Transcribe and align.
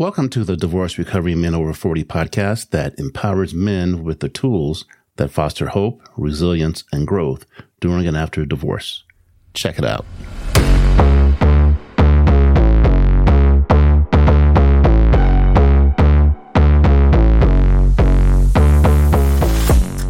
Welcome 0.00 0.28
to 0.28 0.44
the 0.44 0.56
Divorce 0.56 0.96
Recovery 0.96 1.34
Men 1.34 1.56
Over 1.56 1.72
40 1.72 2.04
podcast 2.04 2.70
that 2.70 2.96
empowers 3.00 3.52
men 3.52 4.04
with 4.04 4.20
the 4.20 4.28
tools 4.28 4.84
that 5.16 5.32
foster 5.32 5.66
hope, 5.66 6.00
resilience, 6.16 6.84
and 6.92 7.04
growth 7.04 7.44
during 7.80 8.06
and 8.06 8.16
after 8.16 8.46
divorce. 8.46 9.02
Check 9.54 9.76
it 9.76 9.84
out. 9.84 10.06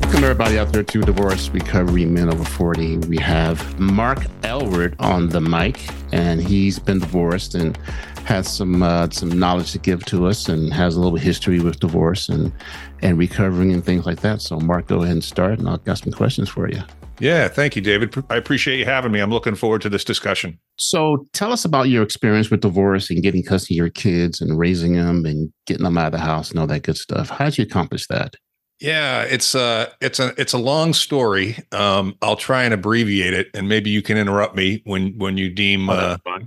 Welcome 0.03 0.23
everybody 0.23 0.59
out 0.59 0.71
there 0.71 0.83
to 0.83 1.01
Divorce 1.01 1.49
Recovery 1.49 2.05
Men 2.05 2.29
Over 2.29 2.45
40. 2.45 2.99
We 2.99 3.17
have 3.17 3.81
Mark 3.81 4.27
Aylward 4.43 4.97
on 4.99 5.31
the 5.31 5.41
mic, 5.41 5.81
and 6.13 6.43
he's 6.43 6.79
been 6.79 6.99
divorced 6.99 7.55
and 7.55 7.79
has 8.29 8.47
some 8.47 8.83
uh, 8.83 9.09
some 9.11 9.31
knowledge 9.31 9.73
to 9.73 9.79
give 9.79 10.05
to 10.05 10.27
us 10.27 10.51
and 10.51 10.73
has 10.73 10.97
a 10.97 11.01
little 11.01 11.19
history 11.19 11.61
with 11.61 11.81
divorce 11.81 12.29
and 12.29 12.53
and 13.01 13.17
recovering 13.17 13.73
and 13.73 13.85
things 13.85 14.05
like 14.05 14.21
that. 14.21 14.43
So, 14.43 14.61
Mark, 14.61 14.87
go 14.87 15.03
ahead 15.03 15.13
and 15.13 15.25
start, 15.25 15.59
and 15.59 15.69
I've 15.69 15.83
got 15.85 15.99
some 15.99 16.13
questions 16.13 16.51
for 16.51 16.69
you. 16.69 16.83
Yeah, 17.21 17.49
thank 17.49 17.75
you, 17.75 17.83
David. 17.83 18.15
I 18.31 18.37
appreciate 18.37 18.79
you 18.79 18.85
having 18.85 19.11
me. 19.11 19.19
I'm 19.19 19.31
looking 19.31 19.55
forward 19.55 19.81
to 19.83 19.89
this 19.89 20.05
discussion. 20.05 20.59
So, 20.77 21.27
tell 21.33 21.53
us 21.53 21.65
about 21.65 21.89
your 21.89 22.03
experience 22.03 22.51
with 22.51 22.61
divorce 22.61 23.09
and 23.09 23.23
getting 23.23 23.43
custody 23.43 23.77
of 23.77 23.79
your 23.79 23.91
kids 23.91 24.43
and 24.43 24.59
raising 24.59 24.93
them 24.93 25.25
and 25.25 25.51
getting 25.67 25.85
them 25.85 25.97
out 25.97 26.07
of 26.07 26.13
the 26.13 26.19
house 26.19 26.51
and 26.51 26.61
all 26.61 26.67
that 26.67 26.83
good 26.83 26.99
stuff. 26.99 27.31
How 27.31 27.47
did 27.47 27.57
you 27.57 27.65
accomplish 27.65 28.07
that? 28.09 28.37
Yeah, 28.79 29.23
it's 29.23 29.55
a 29.55 29.91
it's 30.03 30.21
a 30.21 30.35
it's 30.39 30.53
a 30.53 30.59
long 30.59 30.93
story. 30.93 31.57
Um, 31.73 32.15
I'll 32.21 32.37
try 32.37 32.65
and 32.65 32.75
abbreviate 32.75 33.33
it, 33.33 33.49
and 33.55 33.69
maybe 33.71 33.89
you 33.89 34.03
can 34.03 34.19
interrupt 34.19 34.55
me 34.55 34.83
when 34.85 35.17
when 35.17 35.39
you 35.39 35.49
deem 35.49 35.89
oh, 35.89 35.95
uh, 35.95 36.17
shift, 36.17 36.27
we 36.37 36.47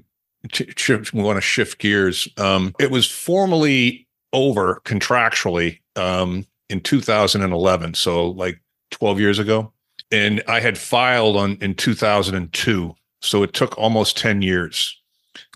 want 1.14 1.38
to 1.38 1.42
shift 1.42 1.80
gears. 1.80 2.28
Um, 2.38 2.74
it 2.80 2.92
was 2.92 3.10
formally 3.10 4.08
over 4.34 4.82
contractually 4.86 5.80
um, 5.96 6.46
in 6.70 6.82
2011, 6.82 7.94
so 7.94 8.28
like 8.30 8.60
12 8.92 9.20
years 9.20 9.40
ago, 9.40 9.72
and 10.12 10.42
I 10.48 10.60
had 10.60 10.78
filed 10.78 11.38
on 11.38 11.58
in 11.62 11.76
2002. 11.76 12.96
So 13.22 13.44
it 13.44 13.54
took 13.54 13.78
almost 13.78 14.18
10 14.18 14.42
years, 14.42 15.00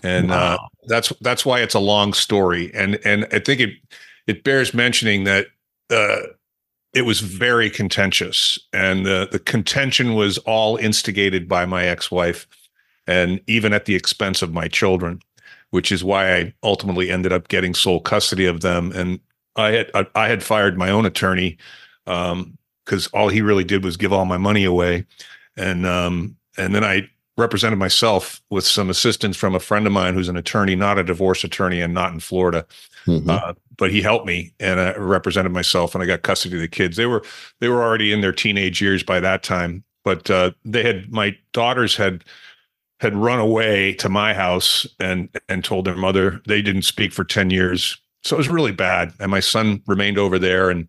and 0.02 0.30
uh, 0.30 0.34
wow. 0.34 0.54
uh, 0.54 0.68
that's 0.86 1.12
that's 1.20 1.44
why 1.44 1.60
it's 1.60 1.74
a 1.74 1.80
long 1.80 2.12
story. 2.12 2.70
And 2.74 3.00
and 3.04 3.26
I 3.32 3.40
think 3.40 3.60
it 3.60 3.70
it 4.26 4.44
bears 4.44 4.74
mentioning 4.74 5.24
that. 5.24 5.46
Uh, 5.90 6.18
it 6.94 7.04
was 7.04 7.20
very 7.20 7.68
contentious, 7.68 8.58
and 8.72 9.04
the 9.04 9.28
the 9.30 9.38
contention 9.38 10.14
was 10.14 10.38
all 10.38 10.76
instigated 10.78 11.46
by 11.46 11.66
my 11.66 11.84
ex-wife 11.84 12.46
and 13.06 13.40
even 13.46 13.72
at 13.72 13.84
the 13.84 13.94
expense 13.94 14.42
of 14.42 14.52
my 14.52 14.68
children, 14.68 15.20
which 15.70 15.92
is 15.92 16.04
why 16.04 16.34
I 16.34 16.54
ultimately 16.62 17.10
ended 17.10 17.32
up 17.32 17.48
getting 17.48 17.74
sole 17.74 18.00
custody 18.00 18.46
of 18.46 18.60
them. 18.60 18.92
And 18.92 19.20
I 19.56 19.70
had 19.72 19.90
I, 19.94 20.06
I 20.14 20.28
had 20.28 20.42
fired 20.42 20.78
my 20.78 20.90
own 20.90 21.06
attorney 21.06 21.58
because 22.04 22.32
um, 22.32 23.10
all 23.12 23.28
he 23.28 23.42
really 23.42 23.64
did 23.64 23.84
was 23.84 23.96
give 23.96 24.12
all 24.12 24.24
my 24.24 24.38
money 24.38 24.64
away, 24.64 25.06
and 25.56 25.86
um, 25.86 26.36
and 26.56 26.74
then 26.74 26.84
I 26.84 27.08
represented 27.38 27.78
myself 27.78 28.40
with 28.50 28.64
some 28.64 28.88
assistance 28.88 29.36
from 29.36 29.54
a 29.54 29.60
friend 29.60 29.86
of 29.86 29.92
mine 29.92 30.14
who's 30.14 30.28
an 30.28 30.36
attorney, 30.36 30.74
not 30.74 30.98
a 30.98 31.04
divorce 31.04 31.44
attorney, 31.44 31.80
and 31.80 31.92
not 31.92 32.12
in 32.12 32.20
Florida. 32.20 32.64
Mm-hmm. 33.06 33.28
Uh, 33.28 33.52
but 33.76 33.90
he 33.90 34.00
helped 34.00 34.26
me, 34.26 34.52
and 34.58 34.80
I 34.80 34.96
represented 34.96 35.52
myself, 35.52 35.94
and 35.94 36.02
I 36.02 36.06
got 36.06 36.22
custody 36.22 36.56
of 36.56 36.62
the 36.62 36.68
kids. 36.68 36.96
They 36.96 37.06
were 37.06 37.22
they 37.60 37.68
were 37.68 37.82
already 37.82 38.12
in 38.12 38.20
their 38.20 38.32
teenage 38.32 38.80
years 38.80 39.02
by 39.02 39.20
that 39.20 39.42
time, 39.42 39.84
but 40.04 40.30
uh, 40.30 40.52
they 40.64 40.82
had 40.82 41.12
my 41.12 41.36
daughters 41.52 41.96
had 41.96 42.24
had 43.00 43.14
run 43.14 43.38
away 43.38 43.92
to 43.94 44.08
my 44.08 44.32
house 44.32 44.86
and 44.98 45.28
and 45.48 45.64
told 45.64 45.84
their 45.84 45.96
mother. 45.96 46.40
They 46.46 46.62
didn't 46.62 46.82
speak 46.82 47.12
for 47.12 47.24
10 47.24 47.50
years. 47.50 47.96
So 48.22 48.36
it 48.36 48.38
was 48.38 48.48
really 48.48 48.72
bad. 48.72 49.12
And 49.20 49.30
my 49.30 49.40
son 49.40 49.82
remained 49.86 50.18
over 50.18 50.38
there 50.38 50.70
and 50.70 50.88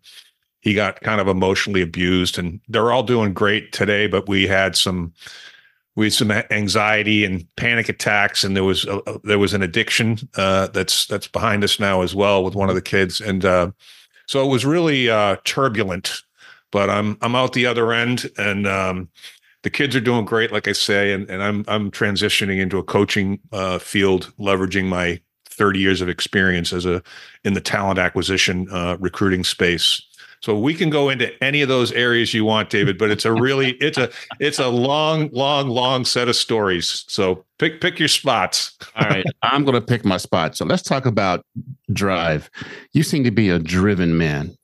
he 0.60 0.74
got 0.74 1.00
kind 1.02 1.20
of 1.20 1.28
emotionally 1.28 1.82
abused. 1.82 2.38
And 2.38 2.60
they're 2.68 2.90
all 2.90 3.02
doing 3.02 3.32
great 3.32 3.72
today 3.72 4.06
but 4.06 4.28
we 4.28 4.46
had 4.46 4.76
some 4.76 5.12
we 5.96 6.06
had 6.06 6.12
some 6.12 6.30
anxiety 6.30 7.24
and 7.24 7.44
panic 7.56 7.88
attacks. 7.88 8.44
And 8.44 8.56
there 8.56 8.64
was 8.64 8.84
a, 8.86 9.02
there 9.24 9.38
was 9.38 9.52
an 9.52 9.62
addiction 9.62 10.18
uh, 10.36 10.68
that's 10.68 11.06
that's 11.06 11.28
behind 11.28 11.64
us 11.64 11.78
now 11.78 12.02
as 12.02 12.14
well 12.14 12.42
with 12.42 12.54
one 12.54 12.68
of 12.68 12.74
the 12.74 12.82
kids. 12.82 13.20
And 13.20 13.44
uh, 13.44 13.72
so 14.26 14.44
it 14.44 14.50
was 14.50 14.64
really 14.64 15.10
uh, 15.10 15.36
turbulent 15.44 16.22
but 16.70 16.90
i'm 16.90 17.16
i'm 17.22 17.34
out 17.34 17.52
the 17.52 17.66
other 17.66 17.92
end. 17.92 18.30
And 18.36 18.66
um, 18.66 19.08
the 19.62 19.70
kids 19.70 19.96
are 19.96 20.00
doing 20.00 20.24
great, 20.24 20.52
like 20.52 20.68
I 20.68 20.72
say, 20.72 21.12
and, 21.12 21.28
and 21.28 21.42
I'm 21.42 21.64
I'm 21.68 21.90
transitioning 21.90 22.60
into 22.60 22.78
a 22.78 22.82
coaching 22.82 23.40
uh, 23.52 23.78
field, 23.78 24.32
leveraging 24.38 24.86
my 24.86 25.20
30 25.46 25.80
years 25.80 26.00
of 26.00 26.08
experience 26.08 26.72
as 26.72 26.86
a 26.86 27.02
in 27.44 27.54
the 27.54 27.60
talent 27.60 27.98
acquisition 27.98 28.68
uh, 28.70 28.96
recruiting 29.00 29.44
space. 29.44 30.02
So 30.40 30.56
we 30.56 30.72
can 30.72 30.88
go 30.88 31.08
into 31.08 31.32
any 31.42 31.62
of 31.62 31.68
those 31.68 31.90
areas 31.92 32.32
you 32.32 32.44
want, 32.44 32.70
David, 32.70 32.96
but 32.96 33.10
it's 33.10 33.24
a 33.24 33.32
really 33.32 33.70
it's 33.80 33.98
a 33.98 34.10
it's 34.38 34.58
a 34.58 34.68
long, 34.68 35.30
long, 35.32 35.68
long 35.68 36.04
set 36.04 36.28
of 36.28 36.36
stories. 36.36 37.04
So 37.08 37.44
pick 37.58 37.80
pick 37.80 37.98
your 37.98 38.08
spots. 38.08 38.76
All 38.94 39.08
right, 39.08 39.24
I'm 39.42 39.64
going 39.64 39.74
to 39.74 39.80
pick 39.80 40.04
my 40.04 40.16
spot. 40.16 40.56
So 40.56 40.64
let's 40.64 40.82
talk 40.82 41.06
about 41.06 41.44
drive. 41.92 42.50
You 42.92 43.02
seem 43.02 43.24
to 43.24 43.30
be 43.30 43.48
a 43.48 43.58
driven 43.58 44.16
man. 44.16 44.56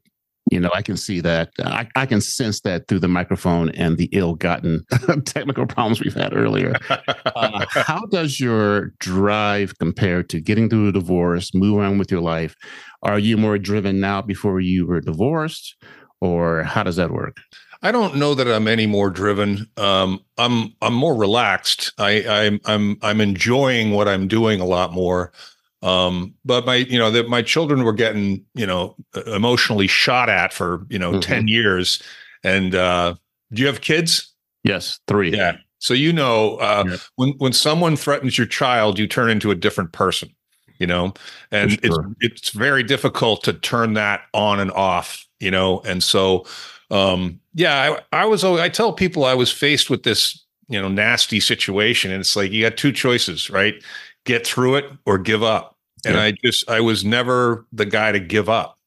You 0.50 0.60
know, 0.60 0.70
I 0.74 0.82
can 0.82 0.96
see 0.96 1.20
that. 1.20 1.50
I, 1.64 1.88
I 1.96 2.04
can 2.06 2.20
sense 2.20 2.60
that 2.60 2.86
through 2.86 3.00
the 3.00 3.08
microphone 3.08 3.70
and 3.70 3.96
the 3.96 4.10
ill-gotten 4.12 4.84
technical 5.24 5.66
problems 5.66 6.00
we've 6.00 6.14
had 6.14 6.34
earlier. 6.36 6.74
Uh, 7.36 7.64
how 7.68 8.00
does 8.06 8.38
your 8.38 8.92
drive 9.00 9.76
compare 9.78 10.22
to 10.22 10.40
getting 10.40 10.68
through 10.68 10.88
a 10.88 10.92
divorce, 10.92 11.52
move 11.52 11.80
on 11.80 11.98
with 11.98 12.10
your 12.10 12.20
life? 12.20 12.54
Are 13.02 13.18
you 13.18 13.36
more 13.36 13.58
driven 13.58 13.98
now 13.98 14.22
before 14.22 14.60
you 14.60 14.86
were 14.86 15.00
divorced, 15.00 15.74
or 16.20 16.62
how 16.62 16.84
does 16.84 16.96
that 16.96 17.10
work? 17.10 17.38
I 17.82 17.92
don't 17.92 18.16
know 18.16 18.34
that 18.34 18.48
I'm 18.48 18.66
any 18.68 18.86
more 18.86 19.10
driven. 19.10 19.66
Um, 19.76 20.20
I'm 20.38 20.72
I'm 20.80 20.94
more 20.94 21.14
relaxed. 21.14 21.92
I, 21.98 22.24
I'm 22.26 22.60
I'm 22.64 22.96
I'm 23.02 23.20
enjoying 23.20 23.90
what 23.90 24.08
I'm 24.08 24.26
doing 24.26 24.60
a 24.60 24.64
lot 24.64 24.92
more. 24.92 25.32
Um, 25.84 26.34
but 26.44 26.64
my, 26.64 26.76
you 26.76 26.98
know, 26.98 27.10
that 27.10 27.28
my 27.28 27.42
children 27.42 27.84
were 27.84 27.92
getting, 27.92 28.44
you 28.54 28.66
know, 28.66 28.96
emotionally 29.26 29.86
shot 29.86 30.30
at 30.30 30.52
for, 30.52 30.86
you 30.88 30.98
know, 30.98 31.12
mm-hmm. 31.12 31.20
10 31.20 31.48
years. 31.48 32.02
And 32.42 32.74
uh, 32.74 33.14
do 33.52 33.60
you 33.60 33.68
have 33.68 33.82
kids? 33.82 34.32
Yes, 34.64 34.98
three. 35.06 35.30
Yeah. 35.36 35.58
So 35.78 35.92
you 35.92 36.12
know, 36.12 36.56
uh, 36.56 36.84
yeah. 36.88 36.96
when 37.16 37.30
when 37.38 37.52
someone 37.52 37.96
threatens 37.96 38.38
your 38.38 38.46
child, 38.46 38.98
you 38.98 39.06
turn 39.06 39.28
into 39.28 39.50
a 39.50 39.54
different 39.54 39.92
person, 39.92 40.34
you 40.78 40.86
know, 40.86 41.12
and 41.50 41.72
sure. 41.72 42.14
it's 42.20 42.40
it's 42.40 42.50
very 42.50 42.82
difficult 42.82 43.44
to 43.44 43.52
turn 43.52 43.92
that 43.92 44.22
on 44.32 44.60
and 44.60 44.70
off, 44.72 45.26
you 45.40 45.50
know. 45.50 45.80
And 45.80 46.02
so, 46.02 46.46
um, 46.90 47.38
yeah, 47.52 47.98
I, 48.12 48.22
I 48.22 48.24
was 48.24 48.42
I 48.44 48.70
tell 48.70 48.94
people 48.94 49.26
I 49.26 49.34
was 49.34 49.52
faced 49.52 49.90
with 49.90 50.04
this, 50.04 50.42
you 50.68 50.80
know, 50.80 50.88
nasty 50.88 51.38
situation, 51.38 52.10
and 52.10 52.20
it's 52.20 52.34
like 52.34 52.50
you 52.50 52.62
got 52.66 52.78
two 52.78 52.92
choices, 52.92 53.50
right? 53.50 53.74
Get 54.24 54.46
through 54.46 54.76
it 54.76 54.86
or 55.04 55.18
give 55.18 55.42
up 55.42 55.73
and 56.04 56.14
yeah. 56.16 56.22
I 56.22 56.32
just 56.32 56.68
I 56.68 56.80
was 56.80 57.04
never 57.04 57.66
the 57.72 57.86
guy 57.86 58.12
to 58.12 58.20
give 58.20 58.48
up. 58.48 58.78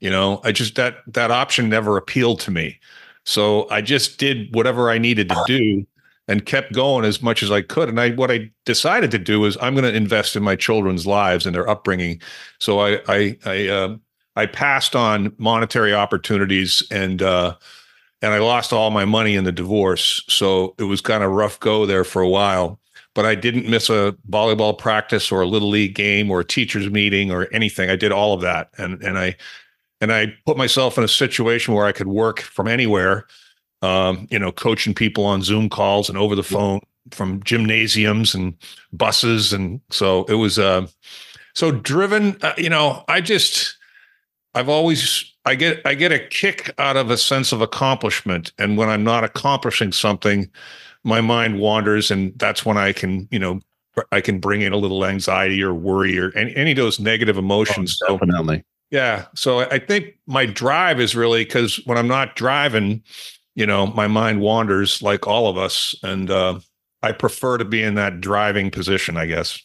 You 0.00 0.10
know, 0.10 0.40
I 0.44 0.52
just 0.52 0.74
that 0.76 0.98
that 1.06 1.30
option 1.30 1.68
never 1.68 1.96
appealed 1.96 2.40
to 2.40 2.50
me. 2.50 2.78
So 3.24 3.68
I 3.70 3.80
just 3.80 4.18
did 4.18 4.54
whatever 4.54 4.90
I 4.90 4.98
needed 4.98 5.28
to 5.30 5.44
do 5.46 5.86
and 6.28 6.44
kept 6.44 6.72
going 6.72 7.04
as 7.04 7.22
much 7.22 7.42
as 7.42 7.50
I 7.50 7.62
could. 7.62 7.88
And 7.88 8.00
I 8.00 8.10
what 8.10 8.30
I 8.30 8.50
decided 8.64 9.10
to 9.12 9.18
do 9.18 9.44
is 9.44 9.56
I'm 9.60 9.74
going 9.74 9.90
to 9.90 9.94
invest 9.94 10.36
in 10.36 10.42
my 10.42 10.56
children's 10.56 11.06
lives 11.06 11.46
and 11.46 11.54
their 11.54 11.68
upbringing. 11.68 12.20
So 12.58 12.80
I 12.80 13.00
I 13.08 13.38
I 13.44 13.68
uh, 13.68 13.96
I 14.36 14.46
passed 14.46 14.94
on 14.94 15.34
monetary 15.38 15.94
opportunities 15.94 16.82
and 16.90 17.22
uh, 17.22 17.56
and 18.22 18.32
I 18.32 18.38
lost 18.38 18.72
all 18.72 18.90
my 18.90 19.04
money 19.04 19.34
in 19.34 19.44
the 19.44 19.52
divorce. 19.52 20.22
So 20.28 20.74
it 20.78 20.84
was 20.84 21.00
kind 21.00 21.24
of 21.24 21.32
rough 21.32 21.58
go 21.60 21.86
there 21.86 22.04
for 22.04 22.22
a 22.22 22.28
while 22.28 22.78
but 23.16 23.24
I 23.24 23.34
didn't 23.34 23.66
miss 23.66 23.88
a 23.88 24.14
volleyball 24.28 24.76
practice 24.76 25.32
or 25.32 25.40
a 25.40 25.46
little 25.46 25.70
league 25.70 25.94
game 25.94 26.30
or 26.30 26.40
a 26.40 26.44
teachers 26.44 26.90
meeting 26.90 27.32
or 27.32 27.48
anything. 27.50 27.88
I 27.88 27.96
did 27.96 28.12
all 28.12 28.34
of 28.34 28.42
that, 28.42 28.68
and 28.76 29.02
and 29.02 29.18
I 29.18 29.34
and 30.02 30.12
I 30.12 30.34
put 30.44 30.58
myself 30.58 30.98
in 30.98 31.02
a 31.02 31.08
situation 31.08 31.72
where 31.72 31.86
I 31.86 31.92
could 31.92 32.08
work 32.08 32.40
from 32.40 32.68
anywhere. 32.68 33.26
Um, 33.80 34.28
you 34.30 34.38
know, 34.38 34.52
coaching 34.52 34.94
people 34.94 35.24
on 35.24 35.42
Zoom 35.42 35.70
calls 35.70 36.08
and 36.10 36.18
over 36.18 36.34
the 36.34 36.42
phone 36.42 36.80
from 37.10 37.42
gymnasiums 37.42 38.34
and 38.34 38.54
buses, 38.92 39.52
and 39.52 39.80
so 39.90 40.24
it 40.24 40.34
was. 40.34 40.58
Uh, 40.58 40.86
so 41.54 41.70
driven, 41.70 42.36
uh, 42.42 42.52
you 42.58 42.68
know, 42.68 43.02
I 43.08 43.22
just 43.22 43.78
I've 44.54 44.68
always 44.68 45.32
I 45.46 45.54
get 45.54 45.80
I 45.86 45.94
get 45.94 46.12
a 46.12 46.18
kick 46.18 46.70
out 46.76 46.98
of 46.98 47.10
a 47.10 47.16
sense 47.16 47.50
of 47.50 47.62
accomplishment, 47.62 48.52
and 48.58 48.76
when 48.76 48.90
I'm 48.90 49.04
not 49.04 49.24
accomplishing 49.24 49.90
something 49.90 50.50
my 51.06 51.20
mind 51.20 51.60
wanders 51.60 52.10
and 52.10 52.36
that's 52.36 52.66
when 52.66 52.76
i 52.76 52.92
can 52.92 53.28
you 53.30 53.38
know 53.38 53.60
i 54.10 54.20
can 54.20 54.40
bring 54.40 54.60
in 54.60 54.72
a 54.72 54.76
little 54.76 55.06
anxiety 55.06 55.62
or 55.62 55.72
worry 55.72 56.18
or 56.18 56.36
any, 56.36 56.54
any 56.56 56.70
of 56.72 56.76
those 56.76 56.98
negative 56.98 57.38
emotions 57.38 57.98
oh, 58.08 58.18
definitely 58.18 58.58
so, 58.58 58.64
yeah 58.90 59.24
so 59.34 59.60
i 59.60 59.78
think 59.78 60.18
my 60.26 60.44
drive 60.44 61.00
is 61.00 61.14
really 61.14 61.44
because 61.44 61.76
when 61.86 61.96
i'm 61.96 62.08
not 62.08 62.34
driving 62.34 63.00
you 63.54 63.64
know 63.64 63.86
my 63.86 64.08
mind 64.08 64.40
wanders 64.40 65.00
like 65.00 65.26
all 65.26 65.48
of 65.48 65.56
us 65.56 65.94
and 66.02 66.30
uh, 66.30 66.58
i 67.02 67.12
prefer 67.12 67.56
to 67.56 67.64
be 67.64 67.82
in 67.82 67.94
that 67.94 68.20
driving 68.20 68.68
position 68.68 69.16
i 69.16 69.26
guess 69.26 69.58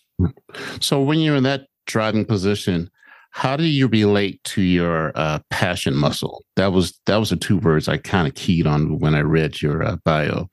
so 0.79 1.01
when 1.01 1.19
you're 1.19 1.35
in 1.35 1.43
that 1.43 1.65
driving 1.87 2.23
position 2.23 2.89
how 3.31 3.55
do 3.55 3.63
you 3.63 3.87
relate 3.87 4.43
to 4.43 4.61
your 4.61 5.13
uh, 5.15 5.39
passion 5.49 5.95
muscle? 5.95 6.43
That 6.57 6.73
was 6.73 6.99
that 7.05 7.15
was 7.15 7.29
the 7.29 7.37
two 7.37 7.57
words 7.57 7.87
I 7.87 7.95
kind 7.97 8.27
of 8.27 8.35
keyed 8.35 8.67
on 8.67 8.99
when 8.99 9.15
I 9.15 9.21
read 9.21 9.61
your 9.61 9.83
uh, 9.83 9.95
bio. 10.03 10.49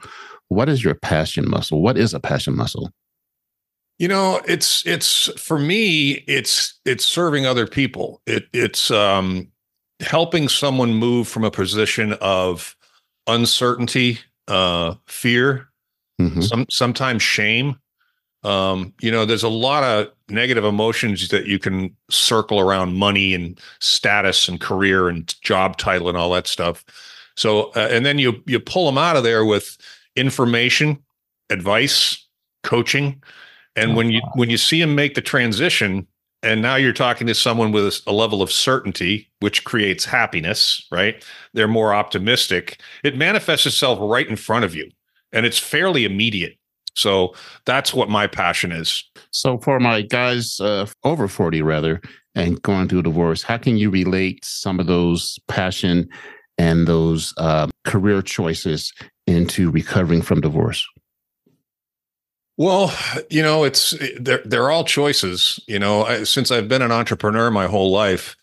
What 0.48 0.68
is 0.68 0.82
your 0.82 0.94
passion 0.94 1.48
muscle? 1.48 1.82
What 1.82 1.98
is 1.98 2.14
a 2.14 2.20
passion 2.20 2.56
muscle? 2.56 2.90
You 3.98 4.08
know, 4.08 4.40
it's 4.46 4.86
it's 4.86 5.26
for 5.40 5.58
me, 5.58 6.24
it's 6.28 6.78
it's 6.84 7.04
serving 7.04 7.46
other 7.46 7.66
people. 7.66 8.22
It 8.26 8.46
it's 8.52 8.90
um 8.90 9.48
helping 10.00 10.48
someone 10.48 10.94
move 10.94 11.26
from 11.26 11.44
a 11.44 11.50
position 11.50 12.12
of 12.20 12.76
uncertainty, 13.26 14.20
uh, 14.46 14.94
fear, 15.06 15.68
mm-hmm. 16.20 16.40
some 16.40 16.66
sometimes 16.70 17.22
shame. 17.22 17.76
Um, 18.44 18.94
you 19.00 19.10
know, 19.10 19.24
there's 19.24 19.42
a 19.42 19.48
lot 19.48 19.82
of 19.82 20.12
negative 20.28 20.64
emotions 20.64 21.28
that 21.28 21.46
you 21.46 21.58
can 21.58 21.94
circle 22.08 22.60
around 22.60 22.94
money 22.94 23.34
and 23.34 23.60
status 23.80 24.48
and 24.48 24.60
career 24.60 25.08
and 25.08 25.34
job 25.42 25.76
title 25.76 26.08
and 26.08 26.16
all 26.16 26.30
that 26.30 26.46
stuff. 26.46 26.84
So, 27.36 27.72
uh, 27.74 27.88
and 27.90 28.06
then 28.06 28.18
you 28.18 28.42
you 28.46 28.60
pull 28.60 28.86
them 28.86 28.98
out 28.98 29.16
of 29.16 29.24
there 29.24 29.44
with 29.44 29.76
information, 30.18 30.98
advice, 31.50 32.26
coaching, 32.64 33.22
and 33.76 33.92
oh, 33.92 33.94
when 33.94 34.10
you 34.10 34.20
when 34.34 34.50
you 34.50 34.58
see 34.58 34.80
them 34.80 34.94
make 34.94 35.14
the 35.14 35.20
transition, 35.20 36.06
and 36.42 36.60
now 36.60 36.76
you're 36.76 36.92
talking 36.92 37.26
to 37.26 37.34
someone 37.34 37.72
with 37.72 38.00
a 38.06 38.12
level 38.12 38.42
of 38.42 38.50
certainty, 38.50 39.30
which 39.40 39.64
creates 39.64 40.04
happiness, 40.04 40.86
right? 40.90 41.24
They're 41.54 41.68
more 41.68 41.94
optimistic. 41.94 42.80
It 43.04 43.16
manifests 43.16 43.66
itself 43.66 43.98
right 44.00 44.28
in 44.28 44.36
front 44.36 44.64
of 44.64 44.74
you, 44.74 44.90
and 45.32 45.46
it's 45.46 45.58
fairly 45.58 46.04
immediate. 46.04 46.58
So 46.94 47.34
that's 47.64 47.94
what 47.94 48.10
my 48.10 48.26
passion 48.26 48.72
is. 48.72 49.04
So 49.30 49.58
for 49.58 49.78
my 49.78 50.02
guys 50.02 50.58
uh, 50.58 50.86
over 51.04 51.28
40 51.28 51.62
rather 51.62 52.00
and 52.34 52.60
going 52.62 52.88
through 52.88 53.02
divorce, 53.02 53.42
how 53.42 53.56
can 53.56 53.76
you 53.76 53.88
relate 53.88 54.44
some 54.44 54.80
of 54.80 54.86
those 54.86 55.38
passion 55.46 56.08
and 56.58 56.88
those 56.88 57.32
uh, 57.36 57.68
career 57.84 58.20
choices 58.20 58.92
into 59.28 59.70
recovering 59.70 60.22
from 60.22 60.40
divorce? 60.40 60.86
Well, 62.56 62.92
you 63.30 63.42
know, 63.42 63.62
it's 63.62 63.94
they're 64.18 64.42
they're 64.44 64.70
all 64.70 64.84
choices. 64.84 65.60
You 65.68 65.78
know, 65.78 66.04
I, 66.04 66.24
since 66.24 66.50
I've 66.50 66.68
been 66.68 66.82
an 66.82 66.90
entrepreneur 66.90 67.52
my 67.52 67.66
whole 67.66 67.92
life, 67.92 68.34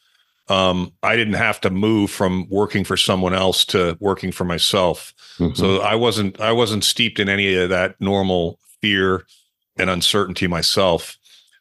um, 0.47 0.93
I 1.03 1.17
didn't 1.17 1.33
have 1.33 1.59
to 1.61 1.69
move 1.69 2.11
from 2.11 2.47
working 2.49 2.85
for 2.85 2.95
someone 2.95 3.33
else 3.33 3.65
to 3.65 3.97
working 3.99 4.31
for 4.31 4.45
myself. 4.45 5.13
Mm-hmm. 5.37 5.55
So 5.55 5.81
I 5.81 5.95
wasn't 5.95 6.39
I 6.39 6.53
wasn't 6.53 6.85
steeped 6.85 7.19
in 7.19 7.27
any 7.27 7.55
of 7.55 7.69
that 7.69 7.99
normal 7.99 8.57
fear 8.81 9.25
and 9.77 9.89
uncertainty 9.89 10.47
myself. 10.47 11.17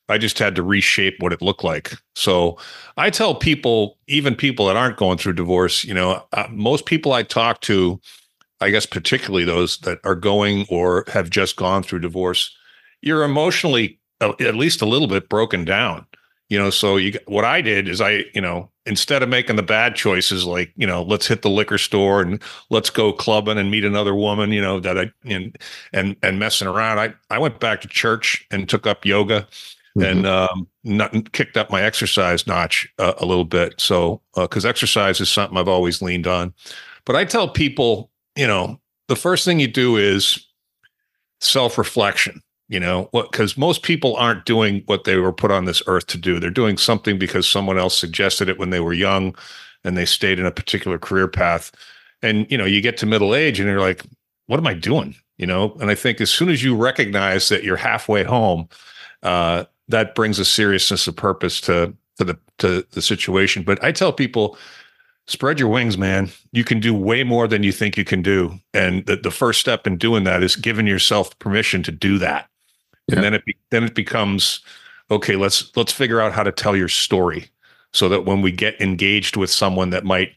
I 0.08 0.18
just 0.18 0.38
had 0.38 0.54
to 0.56 0.62
reshape 0.62 1.16
what 1.18 1.32
it 1.32 1.42
looked 1.42 1.64
like. 1.64 1.94
So 2.14 2.58
I 2.96 3.10
tell 3.10 3.34
people, 3.34 3.98
even 4.06 4.34
people 4.34 4.66
that 4.66 4.76
aren't 4.76 4.98
going 4.98 5.16
through 5.16 5.32
divorce, 5.32 5.82
you 5.82 5.94
know, 5.94 6.22
uh, 6.32 6.46
most 6.50 6.84
people 6.84 7.14
I 7.14 7.22
talk 7.22 7.62
to 7.62 8.00
I 8.64 8.70
guess 8.70 8.86
particularly 8.86 9.44
those 9.44 9.76
that 9.78 9.98
are 10.04 10.14
going 10.14 10.64
or 10.70 11.04
have 11.08 11.28
just 11.28 11.56
gone 11.56 11.82
through 11.82 11.98
divorce, 11.98 12.56
you're 13.02 13.22
emotionally 13.22 14.00
uh, 14.22 14.32
at 14.40 14.54
least 14.54 14.80
a 14.80 14.86
little 14.86 15.06
bit 15.06 15.28
broken 15.28 15.66
down. 15.66 16.06
You 16.48 16.58
know, 16.58 16.70
so 16.70 16.96
you 16.96 17.18
what 17.26 17.44
I 17.44 17.60
did 17.60 17.88
is 17.88 18.00
I, 18.00 18.24
you 18.34 18.40
know, 18.40 18.70
instead 18.86 19.22
of 19.22 19.28
making 19.28 19.56
the 19.56 19.62
bad 19.62 19.96
choices 19.96 20.46
like, 20.46 20.72
you 20.76 20.86
know, 20.86 21.02
let's 21.02 21.26
hit 21.26 21.42
the 21.42 21.50
liquor 21.50 21.76
store 21.76 22.22
and 22.22 22.40
let's 22.70 22.88
go 22.88 23.12
clubbing 23.12 23.58
and 23.58 23.70
meet 23.70 23.84
another 23.84 24.14
woman, 24.14 24.50
you 24.50 24.62
know, 24.62 24.80
that 24.80 24.98
I 24.98 25.12
and 25.24 25.56
and 25.92 26.16
and 26.22 26.38
messing 26.38 26.68
around, 26.68 26.98
I 26.98 27.14
I 27.28 27.38
went 27.38 27.60
back 27.60 27.82
to 27.82 27.88
church 27.88 28.46
and 28.50 28.68
took 28.68 28.86
up 28.86 29.04
yoga. 29.04 29.46
Mm-hmm. 29.96 30.10
and 30.10 30.26
um, 30.26 30.66
not, 30.82 31.30
kicked 31.30 31.56
up 31.56 31.70
my 31.70 31.80
exercise 31.80 32.48
notch 32.48 32.92
uh, 32.98 33.12
a 33.18 33.24
little 33.24 33.44
bit. 33.44 33.80
So, 33.80 34.20
because 34.34 34.64
uh, 34.64 34.68
exercise 34.68 35.20
is 35.20 35.30
something 35.30 35.56
I've 35.56 35.68
always 35.68 36.02
leaned 36.02 36.26
on, 36.26 36.52
but 37.04 37.14
I 37.14 37.24
tell 37.24 37.48
people 37.48 38.10
you 38.36 38.46
know, 38.46 38.80
the 39.08 39.16
first 39.16 39.44
thing 39.44 39.60
you 39.60 39.68
do 39.68 39.96
is 39.96 40.46
self 41.40 41.78
reflection, 41.78 42.40
you 42.68 42.80
know, 42.80 43.08
because 43.12 43.56
most 43.56 43.82
people 43.82 44.16
aren't 44.16 44.44
doing 44.44 44.82
what 44.86 45.04
they 45.04 45.16
were 45.16 45.32
put 45.32 45.50
on 45.50 45.64
this 45.64 45.82
earth 45.86 46.06
to 46.08 46.18
do. 46.18 46.40
They're 46.40 46.50
doing 46.50 46.76
something 46.76 47.18
because 47.18 47.48
someone 47.48 47.78
else 47.78 47.98
suggested 47.98 48.48
it 48.48 48.58
when 48.58 48.70
they 48.70 48.80
were 48.80 48.92
young 48.92 49.34
and 49.84 49.96
they 49.96 50.06
stayed 50.06 50.38
in 50.38 50.46
a 50.46 50.50
particular 50.50 50.98
career 50.98 51.28
path. 51.28 51.70
And, 52.22 52.46
you 52.50 52.56
know, 52.56 52.64
you 52.64 52.80
get 52.80 52.96
to 52.98 53.06
middle 53.06 53.34
age 53.34 53.60
and 53.60 53.68
you're 53.68 53.80
like, 53.80 54.02
what 54.46 54.58
am 54.58 54.66
I 54.66 54.74
doing? 54.74 55.14
You 55.36 55.46
know, 55.46 55.76
and 55.80 55.90
I 55.90 55.94
think 55.94 56.20
as 56.20 56.30
soon 56.30 56.48
as 56.48 56.62
you 56.62 56.76
recognize 56.76 57.48
that 57.48 57.64
you're 57.64 57.76
halfway 57.76 58.22
home, 58.22 58.68
uh, 59.22 59.64
that 59.88 60.14
brings 60.14 60.38
a 60.38 60.44
seriousness 60.44 61.06
of 61.06 61.16
purpose 61.16 61.60
to 61.62 61.94
to 62.18 62.24
the 62.24 62.38
to 62.58 62.86
the 62.92 63.02
situation. 63.02 63.64
But 63.64 63.82
I 63.82 63.90
tell 63.90 64.12
people, 64.12 64.56
spread 65.26 65.58
your 65.58 65.68
wings, 65.68 65.96
man. 65.96 66.30
You 66.52 66.64
can 66.64 66.80
do 66.80 66.94
way 66.94 67.24
more 67.24 67.48
than 67.48 67.62
you 67.62 67.72
think 67.72 67.96
you 67.96 68.04
can 68.04 68.22
do. 68.22 68.58
And 68.72 69.04
the, 69.06 69.16
the 69.16 69.30
first 69.30 69.60
step 69.60 69.86
in 69.86 69.96
doing 69.96 70.24
that 70.24 70.42
is 70.42 70.56
giving 70.56 70.86
yourself 70.86 71.38
permission 71.38 71.82
to 71.84 71.92
do 71.92 72.18
that. 72.18 72.48
Yeah. 73.08 73.16
And 73.16 73.24
then 73.24 73.34
it 73.34 73.44
be, 73.44 73.56
then 73.70 73.84
it 73.84 73.94
becomes 73.94 74.60
okay, 75.10 75.36
let's 75.36 75.74
let's 75.76 75.92
figure 75.92 76.20
out 76.20 76.32
how 76.32 76.42
to 76.42 76.52
tell 76.52 76.74
your 76.74 76.88
story 76.88 77.50
so 77.92 78.08
that 78.08 78.24
when 78.24 78.42
we 78.42 78.50
get 78.50 78.80
engaged 78.80 79.36
with 79.36 79.50
someone 79.50 79.90
that 79.90 80.04
might 80.04 80.32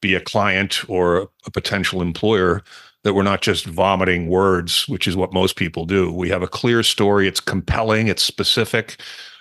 be 0.00 0.14
a 0.14 0.20
client 0.20 0.88
or 0.88 1.30
a 1.46 1.50
potential 1.50 2.02
employer 2.02 2.62
that 3.04 3.14
we're 3.14 3.22
not 3.22 3.40
just 3.40 3.64
vomiting 3.64 4.28
words, 4.28 4.86
which 4.88 5.08
is 5.08 5.16
what 5.16 5.32
most 5.32 5.56
people 5.56 5.86
do. 5.86 6.12
We 6.12 6.28
have 6.28 6.42
a 6.42 6.48
clear 6.48 6.82
story, 6.82 7.26
it's 7.26 7.40
compelling, 7.40 8.08
it's 8.08 8.22
specific. 8.22 9.00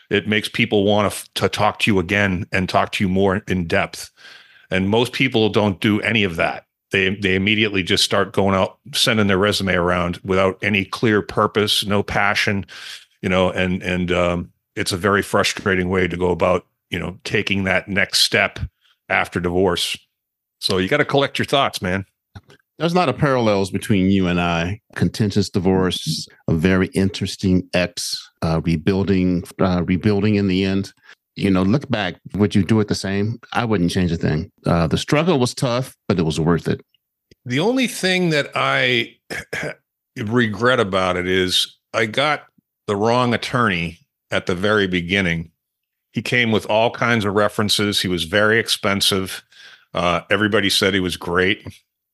It 0.10 0.28
makes 0.28 0.50
people 0.50 0.84
want 0.84 1.14
to, 1.14 1.30
to 1.36 1.50
talk 1.50 1.80
to 1.80 1.92
you 1.92 2.00
again 2.00 2.46
and 2.52 2.68
talk 2.68 2.92
to 2.94 3.04
you 3.04 3.10
more 3.10 3.44
in 3.48 3.68
depth 3.68 4.12
and 4.72 4.90
most 4.90 5.14
people 5.14 5.50
don't 5.50 5.80
do 5.82 6.02
any 6.02 6.24
of 6.24 6.38
that. 6.38 6.66
They 6.92 7.16
they 7.16 7.36
immediately 7.36 7.84
just 7.84 8.04
start 8.04 8.34
going 8.34 8.56
out 8.56 8.80
sending 8.94 9.28
their 9.28 9.38
resume 9.38 9.76
around 9.76 10.18
without 10.24 10.58
any 10.64 10.86
clear 10.86 11.22
purpose, 11.22 11.86
no 11.86 12.02
passion, 12.02 12.66
you 13.22 13.30
know, 13.30 13.52
and 13.52 13.84
and 13.84 14.12
um, 14.12 14.52
it's 14.76 14.92
a 14.92 14.98
very 14.98 15.22
frustrating 15.22 15.90
way 15.90 16.08
to 16.08 16.18
go 16.18 16.32
about, 16.32 16.66
you 16.90 17.00
know, 17.00 17.18
taking 17.24 17.66
that 17.66 17.88
next 17.88 18.22
step 18.22 18.60
after 19.10 19.40
divorce. 19.40 19.98
So 20.60 20.78
you 20.78 20.88
got 20.88 20.98
to 20.98 21.06
collect 21.06 21.40
your 21.40 21.46
thoughts, 21.46 21.82
man. 21.82 22.06
There's 22.78 22.94
a 22.94 22.98
lot 22.98 23.10
of 23.10 23.18
parallels 23.18 23.70
between 23.70 24.10
you 24.10 24.28
and 24.28 24.42
I. 24.42 24.82
Contentious 24.96 25.50
divorce, 25.50 26.28
a 26.48 26.54
very 26.54 26.88
interesting 26.88 27.70
ex, 27.74 28.28
uh, 28.42 28.60
rebuilding, 28.64 29.44
uh, 29.60 29.84
rebuilding 29.86 30.36
in 30.36 30.48
the 30.48 30.64
end 30.64 30.92
you 31.42 31.50
know, 31.50 31.64
look 31.64 31.90
back, 31.90 32.16
would 32.36 32.56
you 32.56 32.64
do 32.64 32.80
it 32.80 32.88
the 32.88 32.96
same? 32.96 33.40
I 33.54 33.66
wouldn't 33.66 33.92
change 33.92 34.12
a 34.12 34.18
thing. 34.18 34.52
Uh, 34.66 34.88
the 34.88 34.98
struggle 34.98 35.40
was 35.40 35.54
tough, 35.54 35.96
but 36.08 36.20
it 36.20 36.24
was 36.24 36.40
worth 36.40 36.68
it. 36.68 36.82
The 37.46 37.60
only 37.60 37.88
thing 37.88 38.30
that 38.30 38.52
I 38.56 39.16
regret 40.18 40.80
about 40.80 41.18
it 41.18 41.28
is 41.28 41.78
I 41.94 42.06
got 42.06 42.44
the 42.88 42.96
wrong 42.96 43.34
attorney 43.34 44.00
at 44.30 44.46
the 44.46 44.56
very 44.56 44.88
beginning. 44.88 45.52
He 46.14 46.22
came 46.22 46.52
with 46.52 46.66
all 46.68 46.92
kinds 46.92 47.26
of 47.26 47.34
references. 47.34 48.02
He 48.02 48.08
was 48.08 48.26
very 48.26 48.60
expensive. 48.60 49.44
Uh, 49.94 50.22
everybody 50.30 50.70
said 50.70 50.94
he 50.94 51.00
was 51.00 51.18
great. 51.18 51.66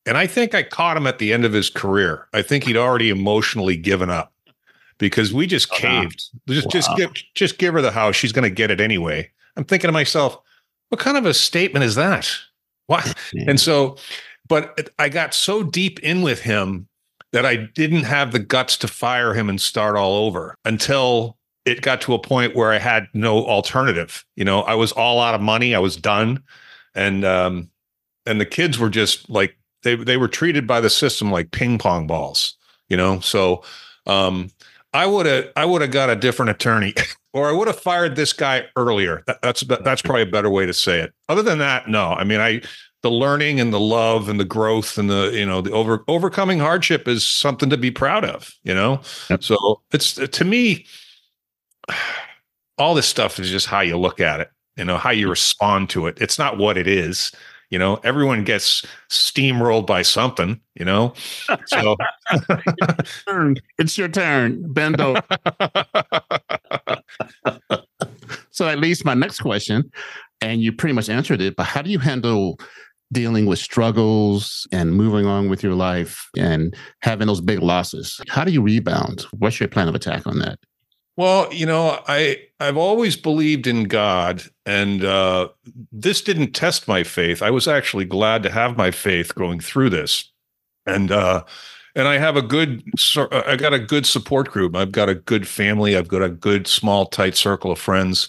And 0.06 0.18
I 0.18 0.28
think 0.28 0.56
I 0.56 0.64
caught 0.64 0.98
him 0.98 1.08
at 1.08 1.20
the 1.20 1.34
end 1.34 1.44
of 1.46 1.54
his 1.54 1.70
career. 1.70 2.28
I 2.34 2.42
think 2.42 2.64
he'd 2.64 2.78
already 2.78 3.10
emotionally 3.10 3.76
given 3.76 4.10
up 4.10 4.32
because 4.98 5.34
we 5.34 5.48
just 5.48 5.70
caved. 5.70 6.30
Just 6.48 6.68
wow. 6.68 6.72
just 6.72 6.90
give 6.98 7.14
just 7.34 7.58
give 7.58 7.74
her 7.74 7.82
the 7.82 7.92
house. 7.92 8.16
She's 8.16 8.32
going 8.32 8.44
to 8.44 8.54
get 8.54 8.72
it 8.72 8.82
anyway. 8.82 9.30
I'm 9.56 9.64
thinking 9.64 9.88
to 9.88 9.92
myself, 9.92 10.38
what 10.90 11.00
kind 11.00 11.18
of 11.18 11.26
a 11.26 11.34
statement 11.34 11.86
is 11.86 11.96
that? 11.96 12.30
What? 12.88 13.18
And 13.48 13.60
so, 13.60 13.98
but 14.48 14.92
I 14.98 15.10
got 15.10 15.34
so 15.34 15.62
deep 15.62 16.00
in 16.00 16.22
with 16.22 16.40
him 16.40 16.88
that 17.34 17.46
I 17.46 17.58
didn't 17.58 18.04
have 18.04 18.32
the 18.32 18.40
guts 18.40 18.78
to 18.78 18.88
fire 18.88 19.34
him 19.34 19.50
and 19.50 19.60
start 19.60 19.98
all 19.98 20.26
over 20.26 20.56
until 20.64 21.38
it 21.66 21.82
got 21.82 22.00
to 22.02 22.14
a 22.14 22.20
point 22.20 22.56
where 22.56 22.72
I 22.72 22.78
had 22.78 23.10
no 23.14 23.46
alternative. 23.46 24.26
You 24.38 24.46
know, 24.46 24.62
I 24.62 24.76
was 24.76 24.94
all 24.94 25.20
out 25.20 25.36
of 25.36 25.42
money. 25.42 25.76
I 25.76 25.80
was 25.80 25.98
done, 25.98 26.42
and 26.96 27.26
um, 27.26 27.70
and 28.26 28.40
the 28.40 28.46
kids 28.46 28.80
were 28.80 28.90
just 28.90 29.30
like 29.30 29.58
they 29.84 29.96
they 29.96 30.16
were 30.16 30.30
treated 30.30 30.66
by 30.66 30.80
the 30.80 30.90
system 30.90 31.30
like 31.30 31.52
ping 31.52 31.78
pong 31.78 32.08
balls. 32.08 32.56
You 32.88 32.96
know, 32.96 33.20
so 33.20 33.64
um, 34.06 34.50
I 34.98 35.06
would 35.06 35.28
have 35.28 35.52
I 35.56 35.64
would 35.64 35.84
have 35.84 35.92
got 35.92 36.10
a 36.10 36.16
different 36.16 36.50
attorney, 36.50 36.96
or 37.34 37.48
I 37.48 37.52
would 37.52 37.68
have 37.68 37.80
fired 37.80 38.16
this 38.16 38.34
guy 38.34 38.66
earlier. 38.76 39.24
That, 39.28 39.40
that's 39.44 39.62
that's 39.62 40.02
probably 40.02 40.24
a 40.24 40.26
better 40.26 40.50
way 40.50 40.66
to 40.66 40.74
say 40.74 41.00
it. 41.00 41.14
Other 41.30 41.44
than 41.44 41.60
that, 41.60 41.88
no. 41.88 42.14
I 42.14 42.24
mean, 42.24 42.40
I 42.40 42.62
the 43.04 43.12
learning 43.12 43.60
and 43.60 43.72
the 43.72 43.80
love 43.80 44.28
and 44.28 44.40
the 44.40 44.46
growth 44.46 44.98
and 44.98 45.08
the 45.08 45.30
you 45.36 45.46
know 45.46 45.62
the 45.62 45.72
over 45.72 46.04
overcoming 46.08 46.58
hardship 46.58 47.08
is 47.08 47.24
something 47.24 47.70
to 47.70 47.78
be 47.78 47.92
proud 47.92 48.26
of. 48.26 48.52
You 48.64 48.74
know, 48.74 49.02
yep. 49.30 49.44
so 49.44 49.84
it's 49.92 50.16
to 50.16 50.44
me, 50.44 50.88
all 52.80 52.96
this 52.96 53.08
stuff 53.08 53.40
is 53.40 53.52
just 53.52 53.68
how 53.68 53.82
you 53.82 53.98
look 53.98 54.20
at 54.20 54.40
it. 54.40 54.50
You 54.78 54.86
know, 54.86 54.98
how 54.98 55.12
you 55.12 55.26
mm-hmm. 55.26 55.32
respond 55.32 55.92
to 55.92 56.08
it. 56.08 56.18
It's 56.20 56.40
not 56.40 56.58
what 56.58 56.76
it 56.76 56.88
is. 56.88 57.32
You 57.70 57.80
know, 57.80 58.00
everyone 58.04 58.44
gets 58.46 58.86
steamrolled 59.10 59.88
by 59.88 60.02
something, 60.02 60.62
you 60.76 60.86
know? 60.86 61.14
So 61.66 61.98
it's 63.78 63.98
your 63.98 64.08
turn. 64.08 64.72
Bend 64.72 65.02
over. 65.02 65.22
so 68.52 68.66
that 68.66 68.80
leads 68.80 69.04
my 69.04 69.14
next 69.14 69.40
question, 69.40 69.92
and 70.42 70.62
you 70.62 70.72
pretty 70.72 70.94
much 70.94 71.10
answered 71.10 71.42
it. 71.42 71.58
But 71.58 71.66
how 71.66 71.82
do 71.82 71.90
you 71.90 72.00
handle 72.00 72.58
dealing 73.12 73.46
with 73.46 73.60
struggles 73.60 74.68
and 74.72 74.94
moving 74.94 75.26
on 75.26 75.50
with 75.50 75.64
your 75.64 75.76
life 75.76 76.30
and 76.38 76.74
having 77.02 77.28
those 77.28 77.42
big 77.42 77.60
losses? 77.60 78.22
How 78.30 78.44
do 78.46 78.52
you 78.52 78.62
rebound? 78.62 79.26
What's 79.32 79.60
your 79.60 79.70
plan 79.70 79.90
of 79.90 79.96
attack 79.96 80.26
on 80.26 80.40
that? 80.40 80.60
Well, 81.18 81.52
you 81.52 81.66
know, 81.66 82.00
I 82.08 82.40
I've 82.60 82.78
always 82.78 83.18
believed 83.18 83.66
in 83.66 83.86
God, 83.86 84.44
and 84.68 85.04
uh, 85.04 85.50
this 85.92 86.22
didn't 86.22 86.54
test 86.54 86.88
my 86.88 87.04
faith. 87.04 87.42
I 87.42 87.50
was 87.50 87.68
actually 87.68 88.06
glad 88.06 88.44
to 88.44 88.52
have 88.52 88.78
my 88.78 88.92
faith 88.92 89.34
going 89.34 89.60
through 89.60 89.90
this, 89.90 90.32
and 90.86 91.12
uh, 91.12 91.44
and 91.96 92.08
I 92.08 92.20
have 92.20 92.38
a 92.38 92.44
good, 92.44 92.84
I 93.32 93.56
got 93.56 93.74
a 93.74 93.80
good 93.80 94.06
support 94.06 94.52
group. 94.52 94.76
I've 94.76 94.92
got 94.92 95.10
a 95.10 95.16
good 95.16 95.48
family. 95.48 95.98
I've 95.98 96.08
got 96.08 96.22
a 96.22 96.30
good, 96.30 96.68
small, 96.68 97.08
tight 97.08 97.36
circle 97.36 97.72
of 97.72 97.80
friends, 97.80 98.28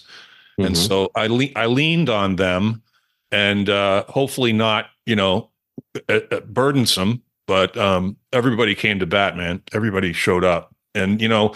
mm-hmm. 0.59 0.65
and 0.65 0.77
so 0.77 1.11
I 1.15 1.27
le- 1.27 1.53
I 1.55 1.67
leaned 1.67 2.09
on 2.09 2.37
them, 2.37 2.81
and 3.31 3.69
uh, 3.69 4.05
hopefully 4.05 4.51
not, 4.51 4.87
you 5.05 5.15
know, 5.15 5.51
burdensome, 6.47 7.21
but 7.45 7.77
um, 7.77 8.17
everybody 8.33 8.73
came 8.73 8.97
to 8.97 9.05
bat, 9.05 9.37
man. 9.37 9.61
Everybody 9.73 10.11
showed 10.11 10.43
up, 10.43 10.73
and 10.95 11.21
you 11.21 11.27
know 11.27 11.53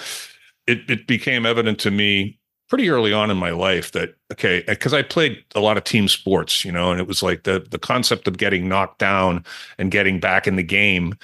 it 0.67 0.89
it 0.89 1.07
became 1.07 1.45
evident 1.45 1.79
to 1.79 1.91
me 1.91 2.39
pretty 2.69 2.89
early 2.89 3.13
on 3.13 3.29
in 3.29 3.37
my 3.37 3.51
life 3.51 3.91
that 3.91 4.15
okay 4.31 4.63
because 4.67 4.93
i 4.93 5.01
played 5.01 5.43
a 5.55 5.59
lot 5.59 5.77
of 5.77 5.83
team 5.83 6.07
sports 6.07 6.65
you 6.65 6.71
know 6.71 6.91
and 6.91 6.99
it 6.99 7.07
was 7.07 7.21
like 7.21 7.43
the 7.43 7.65
the 7.71 7.79
concept 7.79 8.27
of 8.27 8.37
getting 8.37 8.67
knocked 8.67 8.99
down 8.99 9.43
and 9.77 9.91
getting 9.91 10.19
back 10.19 10.47
in 10.47 10.55
the 10.55 10.63
game 10.63 11.15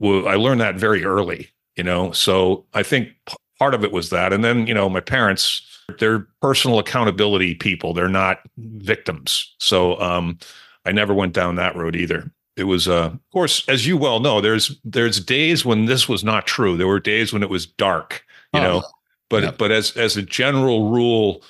well, 0.00 0.28
i 0.28 0.34
learned 0.34 0.60
that 0.60 0.74
very 0.74 1.04
early 1.04 1.48
you 1.78 1.84
know? 1.84 2.12
So 2.12 2.66
i 2.74 2.82
think 2.82 3.10
part 3.58 3.74
of 3.74 3.84
it 3.84 3.92
was 3.92 4.10
that. 4.10 4.32
And 4.32 4.44
then 4.44 4.66
you 4.66 4.74
know 4.74 4.90
my 4.90 5.00
parents 5.00 5.62
they're 5.98 6.26
personal 6.42 6.78
accountability 6.78 7.54
people. 7.54 7.94
They're 7.94 8.10
not 8.10 8.40
victims. 8.58 9.54
So 9.58 9.98
um 10.00 10.38
i 10.84 10.92
never 10.92 11.14
went 11.14 11.32
down 11.32 11.56
that 11.56 11.76
road 11.76 11.96
either. 11.96 12.30
It 12.56 12.64
was 12.64 12.88
uh 12.88 13.10
of 13.12 13.30
course 13.32 13.66
as 13.68 13.86
you 13.86 13.96
well 13.96 14.20
know 14.20 14.40
there's 14.40 14.78
there's 14.84 15.24
days 15.24 15.64
when 15.64 15.86
this 15.86 16.08
was 16.08 16.22
not 16.22 16.46
true. 16.46 16.76
There 16.76 16.86
were 16.86 17.00
days 17.00 17.32
when 17.32 17.42
it 17.42 17.50
was 17.50 17.66
dark 17.66 18.24
you 18.52 18.60
oh, 18.60 18.62
know. 18.62 18.82
But 19.30 19.42
yeah. 19.42 19.50
but 19.52 19.70
as 19.70 19.96
as 19.96 20.16
a 20.16 20.22
general 20.22 20.90
rule, 20.90 21.42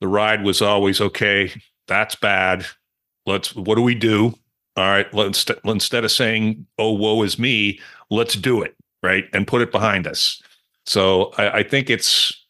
the 0.00 0.08
ride 0.08 0.42
was 0.42 0.62
always 0.62 1.00
okay. 1.00 1.52
That's 1.86 2.14
bad. 2.14 2.66
Let's 3.26 3.54
what 3.54 3.74
do 3.74 3.82
we 3.82 3.94
do? 3.94 4.34
All 4.76 4.86
right, 4.86 5.12
let's 5.12 5.44
instead 5.64 6.04
of 6.04 6.12
saying 6.12 6.66
"oh 6.78 6.92
woe 6.92 7.22
is 7.22 7.38
me," 7.38 7.80
let's 8.10 8.34
do 8.34 8.62
it 8.62 8.74
right 9.02 9.24
and 9.32 9.46
put 9.46 9.62
it 9.62 9.72
behind 9.72 10.06
us. 10.06 10.42
So 10.86 11.32
I, 11.36 11.58
I 11.58 11.62
think 11.62 11.90
it's 11.90 12.46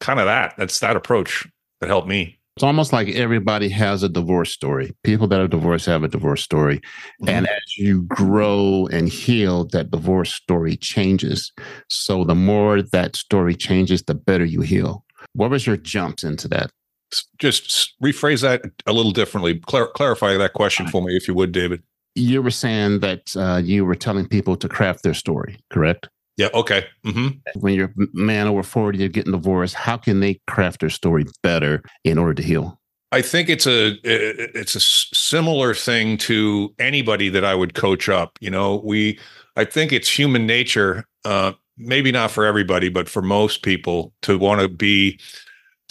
kind 0.00 0.18
of 0.18 0.26
that. 0.26 0.54
That's 0.58 0.80
that 0.80 0.96
approach 0.96 1.46
that 1.80 1.88
helped 1.88 2.08
me. 2.08 2.39
It's 2.60 2.64
almost 2.66 2.92
like 2.92 3.08
everybody 3.08 3.70
has 3.70 4.02
a 4.02 4.08
divorce 4.10 4.52
story. 4.52 4.94
People 5.02 5.26
that 5.28 5.40
are 5.40 5.48
divorced 5.48 5.86
have 5.86 6.04
a 6.04 6.08
divorce 6.08 6.42
story. 6.42 6.76
Mm-hmm. 6.76 7.28
And 7.30 7.48
as 7.48 7.78
you 7.78 8.02
grow 8.02 8.86
and 8.92 9.08
heal, 9.08 9.64
that 9.68 9.90
divorce 9.90 10.34
story 10.34 10.76
changes. 10.76 11.52
So 11.88 12.22
the 12.22 12.34
more 12.34 12.82
that 12.82 13.16
story 13.16 13.54
changes, 13.54 14.02
the 14.02 14.14
better 14.14 14.44
you 14.44 14.60
heal. 14.60 15.06
What 15.32 15.50
was 15.50 15.66
your 15.66 15.78
jumps 15.78 16.22
into 16.22 16.48
that? 16.48 16.70
Just 17.38 17.94
rephrase 18.04 18.42
that 18.42 18.60
a 18.86 18.92
little 18.92 19.12
differently. 19.12 19.58
Clar- 19.60 19.92
clarify 19.92 20.36
that 20.36 20.52
question 20.52 20.86
for 20.86 21.00
me, 21.00 21.16
if 21.16 21.26
you 21.26 21.32
would, 21.32 21.52
David. 21.52 21.82
You 22.14 22.42
were 22.42 22.50
saying 22.50 23.00
that 23.00 23.34
uh, 23.36 23.62
you 23.64 23.86
were 23.86 23.94
telling 23.94 24.28
people 24.28 24.54
to 24.56 24.68
craft 24.68 25.02
their 25.02 25.14
story, 25.14 25.56
correct? 25.70 26.10
Yeah. 26.40 26.48
Okay. 26.54 26.86
Mm-hmm. 27.04 27.60
When 27.60 27.74
you're 27.74 27.92
a 27.98 28.06
man 28.14 28.46
over 28.46 28.62
40, 28.62 28.98
you're 28.98 29.10
getting 29.10 29.32
divorced. 29.32 29.74
How 29.74 29.98
can 29.98 30.20
they 30.20 30.40
craft 30.46 30.80
their 30.80 30.88
story 30.88 31.26
better 31.42 31.82
in 32.02 32.16
order 32.16 32.32
to 32.32 32.42
heal? 32.42 32.80
I 33.12 33.20
think 33.20 33.50
it's 33.50 33.66
a 33.66 33.98
it's 34.04 34.74
a 34.74 34.80
similar 34.80 35.74
thing 35.74 36.16
to 36.18 36.74
anybody 36.78 37.28
that 37.28 37.44
I 37.44 37.54
would 37.54 37.74
coach 37.74 38.08
up. 38.08 38.38
You 38.40 38.48
know, 38.48 38.80
we 38.82 39.18
I 39.56 39.66
think 39.66 39.92
it's 39.92 40.08
human 40.08 40.46
nature, 40.46 41.04
uh, 41.26 41.52
maybe 41.76 42.10
not 42.10 42.30
for 42.30 42.46
everybody, 42.46 42.88
but 42.88 43.06
for 43.06 43.20
most 43.20 43.62
people, 43.62 44.14
to 44.22 44.38
want 44.38 44.62
to 44.62 44.68
be 44.68 45.20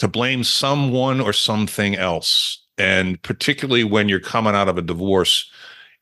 to 0.00 0.08
blame 0.08 0.42
someone 0.42 1.20
or 1.20 1.32
something 1.32 1.94
else, 1.94 2.60
and 2.76 3.22
particularly 3.22 3.84
when 3.84 4.08
you're 4.08 4.18
coming 4.18 4.56
out 4.56 4.68
of 4.68 4.78
a 4.78 4.82
divorce, 4.82 5.48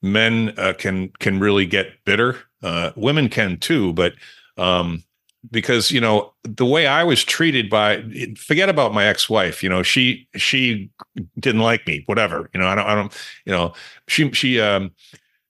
men 0.00 0.54
uh, 0.56 0.72
can 0.78 1.10
can 1.18 1.38
really 1.38 1.66
get 1.66 2.02
bitter. 2.06 2.38
Uh, 2.62 2.92
women 2.96 3.28
can 3.28 3.58
too, 3.58 3.92
but 3.92 4.14
um, 4.58 5.02
because 5.50 5.90
you 5.90 6.00
know 6.00 6.32
the 6.42 6.66
way 6.66 6.86
I 6.86 7.04
was 7.04 7.24
treated 7.24 7.70
by 7.70 8.02
forget 8.36 8.68
about 8.68 8.92
my 8.92 9.04
ex-wife 9.04 9.62
you 9.62 9.68
know 9.68 9.82
she 9.82 10.28
she 10.36 10.90
didn't 11.38 11.60
like 11.60 11.86
me 11.86 12.02
whatever 12.06 12.50
you 12.52 12.60
know 12.60 12.66
I 12.66 12.74
don't 12.74 12.86
I 12.86 12.94
don't 12.94 13.16
you 13.44 13.52
know 13.52 13.72
she 14.08 14.30
she 14.32 14.60
um 14.60 14.90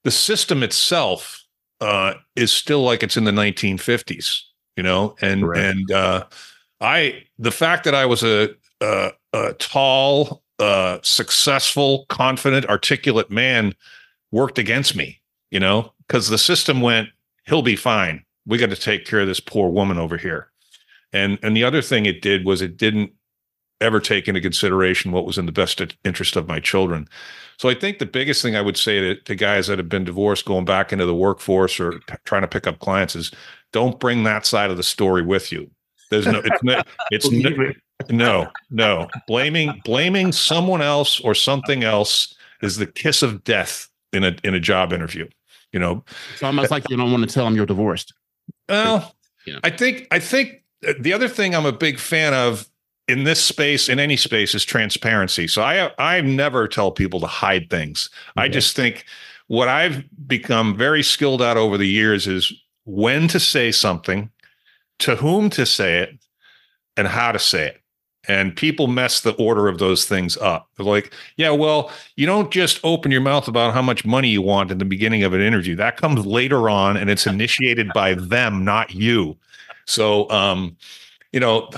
the 0.05 0.11
system 0.11 0.63
itself 0.63 1.43
uh 1.81 2.15
is 2.37 2.53
still 2.53 2.83
like 2.83 3.03
it's 3.03 3.17
in 3.17 3.25
the 3.25 3.31
1950s 3.31 4.43
you 4.77 4.83
know 4.83 5.17
and 5.21 5.43
Correct. 5.43 5.77
and 5.77 5.91
uh 5.91 6.25
I 6.81 7.25
the 7.39 7.51
fact 7.51 7.85
that 7.85 7.95
I 7.95 8.05
was 8.05 8.23
a 8.23 8.51
a, 8.81 9.13
a 9.33 9.55
tall 9.55 10.43
uh 10.59 10.99
successful 11.03 12.05
confident 12.09 12.67
articulate 12.67 13.31
man 13.31 13.75
worked 14.33 14.59
against 14.59 14.95
me 14.95 15.21
you 15.51 15.61
know 15.61 15.93
because 16.07 16.29
the 16.29 16.39
system 16.39 16.83
went 16.83 17.09
he'll 17.47 17.63
be 17.63 17.77
fine 17.77 18.23
we 18.49 18.59
got 18.59 18.71
to 18.71 18.77
take 18.77 19.05
care 19.05 19.21
of 19.21 19.29
this 19.29 19.41
poor 19.41 19.69
woman 19.69 19.99
over 19.99 20.17
here. 20.17 20.49
And 21.13 21.39
and 21.43 21.57
the 21.57 21.65
other 21.65 21.83
thing 21.83 22.07
it 22.07 22.23
did 22.23 22.45
was 22.45 22.61
it 22.61 22.77
didn't 22.77 23.13
ever 23.81 24.01
take 24.01 24.27
into 24.27 24.41
consideration 24.41 25.13
what 25.13 25.25
was 25.25 25.39
in 25.39 25.47
the 25.47 25.53
best 25.53 25.81
interest 26.05 26.35
of 26.35 26.49
my 26.49 26.59
children. 26.59 27.07
So 27.59 27.69
I 27.69 27.75
think 27.75 27.99
the 27.99 28.07
biggest 28.07 28.43
thing 28.43 28.57
I 28.57 28.61
would 28.61 28.77
say 28.77 29.01
to, 29.01 29.15
to 29.15 29.35
guys 29.35 29.69
that 29.69 29.79
have 29.79 29.89
been 29.89 30.05
divorced 30.05 30.45
going 30.45 30.65
back 30.65 30.93
into 30.93 31.07
the 31.07 31.15
workforce 31.15 31.79
or 31.79 31.93
p- 31.93 32.15
trying 32.25 32.43
to 32.43 32.49
pick 32.49 32.67
up 32.67 32.81
clients 32.81 33.15
is 33.15 33.31
don't 33.73 34.01
bring 34.01 34.25
that 34.25 34.47
side 34.47 34.71
of 34.71 34.77
the 34.77 34.83
story 34.83 35.23
with 35.23 35.53
you. 35.53 35.71
There's 36.11 36.27
no 36.27 36.41
it's 36.45 36.63
no 36.63 36.83
it's 37.11 37.31
no, 37.31 37.75
no 38.09 38.49
no 38.71 39.09
blaming 39.27 39.81
blaming 39.85 40.33
someone 40.33 40.83
else 40.83 41.21
or 41.21 41.35
something 41.35 41.85
else 41.85 42.35
is 42.63 42.77
the 42.77 42.87
kiss 42.87 43.23
of 43.23 43.45
death 43.45 43.89
in 44.13 44.25
a 44.25 44.37
in 44.43 44.55
a 44.55 44.61
job 44.61 44.93
interview. 44.93 45.29
You 45.73 45.81
know, 45.81 46.05
it's 46.33 46.43
almost 46.43 46.71
like 46.71 46.89
you 46.89 46.97
don't 46.97 47.13
want 47.13 47.29
to 47.29 47.33
tell 47.33 47.45
them 47.45 47.55
you're 47.55 47.67
divorced. 47.67 48.15
Well, 48.69 49.15
yeah. 49.47 49.59
I 49.65 49.71
think 49.71 50.07
I 50.11 50.19
think 50.19 50.63
uh, 50.87 50.95
the 50.99 51.13
other 51.13 51.29
thing 51.29 51.55
I'm 51.55 51.67
a 51.67 51.73
big 51.73 51.99
fan 51.99 52.35
of 52.35 52.69
in 53.07 53.25
this 53.25 53.43
space, 53.43 53.89
in 53.89 53.99
any 53.99 54.17
space, 54.17 54.55
is 54.55 54.65
transparency. 54.65 55.49
So 55.49 55.63
I 55.63 55.91
I 55.99 56.21
never 56.21 56.69
tell 56.69 56.91
people 56.91 57.21
to 57.21 57.27
hide 57.27 57.71
things. 57.71 58.11
Okay. 58.37 58.45
I 58.47 58.49
just 58.49 58.77
think 58.77 59.05
what 59.47 59.69
I've 59.69 60.05
become 60.27 60.77
very 60.77 61.03
skilled 61.03 61.43
at 61.43 61.57
over 61.57 61.79
the 61.79 61.89
years 61.89 62.27
is 62.27 62.53
when 62.85 63.29
to 63.29 63.41
say 63.41 63.73
something, 63.73 64.31
to 65.01 65.17
whom 65.17 65.51
to 65.51 65.65
say 65.65 66.01
it, 66.01 66.19
and 66.97 67.09
how 67.09 67.33
to 67.33 67.39
say 67.39 67.69
it. 67.69 67.83
And 68.29 68.55
people 68.55 68.87
mess 68.87 69.23
the 69.23 69.33
order 69.33 69.69
of 69.69 69.79
those 69.79 70.05
things 70.05 70.37
up. 70.37 70.69
They're 70.77 70.85
like, 70.85 71.13
yeah, 71.37 71.51
well, 71.51 71.91
you 72.17 72.27
don't 72.27 72.51
just 72.51 72.79
open 72.85 73.11
your 73.11 73.23
mouth 73.23 73.49
about 73.49 73.73
how 73.73 73.81
much 73.81 74.05
money 74.05 74.29
you 74.29 74.43
want 74.43 74.71
in 74.71 74.77
the 74.77 74.85
beginning 74.85 75.23
of 75.23 75.33
an 75.33 75.41
interview. 75.41 75.75
That 75.75 75.97
comes 75.97 76.27
later 76.27 76.69
on 76.69 76.99
and 76.99 77.09
it's 77.09 77.27
initiated 77.27 77.91
by 77.95 78.15
them, 78.15 78.65
not 78.65 78.95
you. 78.95 79.39
So, 79.87 80.29
um, 80.31 80.77
you 81.33 81.41
know, 81.41 81.71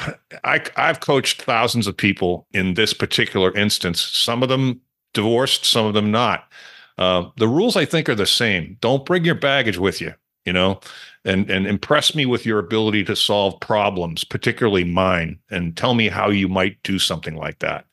I, 0.45 0.62
I've 0.76 1.00
coached 1.00 1.42
thousands 1.42 1.87
of 1.87 1.97
people 1.97 2.47
in 2.52 2.75
this 2.75 2.92
particular 2.92 3.57
instance, 3.57 4.00
some 4.02 4.42
of 4.42 4.49
them 4.49 4.80
divorced, 5.14 5.64
some 5.64 5.87
of 5.87 5.95
them 5.95 6.11
not. 6.11 6.50
Uh, 6.99 7.25
the 7.37 7.49
rules, 7.49 7.76
I 7.76 7.85
think, 7.85 8.09
are 8.09 8.14
the 8.14 8.26
same. 8.26 8.76
Don't 8.80 9.07
bring 9.07 9.25
your 9.25 9.35
baggage 9.35 9.78
with 9.78 10.00
you, 10.00 10.14
you 10.45 10.52
know, 10.52 10.80
and 11.25 11.50
and 11.50 11.67
impress 11.67 12.15
me 12.15 12.27
with 12.27 12.47
your 12.47 12.59
ability 12.59 13.05
to 13.05 13.17
solve 13.17 13.61
problems, 13.61 14.25
particularly 14.25 14.85
mine, 14.85 15.39
and 15.50 15.77
tell 15.77 15.95
me 15.95 16.09
how 16.09 16.31
you 16.31 16.49
might 16.49 16.83
do 16.83 16.99
something 16.99 17.37
like 17.37 17.59
that. 17.59 17.85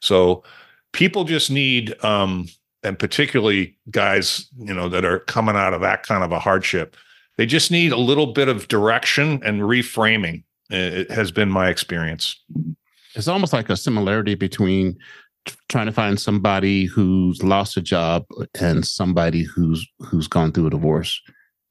So 0.00 0.42
people 0.92 1.24
just 1.24 1.50
need 1.50 1.94
um, 2.04 2.48
and 2.82 2.98
particularly 2.98 3.76
guys, 3.90 4.48
you 4.58 4.74
know, 4.74 4.88
that 4.88 5.04
are 5.04 5.20
coming 5.20 5.56
out 5.56 5.74
of 5.74 5.80
that 5.82 6.02
kind 6.02 6.24
of 6.24 6.32
a 6.32 6.38
hardship, 6.38 6.96
they 7.36 7.46
just 7.46 7.70
need 7.70 7.92
a 7.92 7.96
little 7.96 8.32
bit 8.32 8.48
of 8.48 8.68
direction 8.68 9.40
and 9.44 9.62
reframing. 9.62 10.42
It 10.70 11.10
has 11.10 11.30
been 11.30 11.50
my 11.50 11.68
experience. 11.68 12.40
It's 13.14 13.28
almost 13.28 13.52
like 13.52 13.68
a 13.68 13.76
similarity 13.76 14.34
between 14.34 14.96
trying 15.68 15.86
to 15.86 15.92
find 15.92 16.18
somebody 16.18 16.86
who's 16.86 17.42
lost 17.42 17.76
a 17.76 17.82
job 17.82 18.24
and 18.60 18.86
somebody 18.86 19.42
who's 19.42 19.86
who's 20.00 20.28
gone 20.28 20.52
through 20.52 20.68
a 20.68 20.70
divorce 20.70 21.20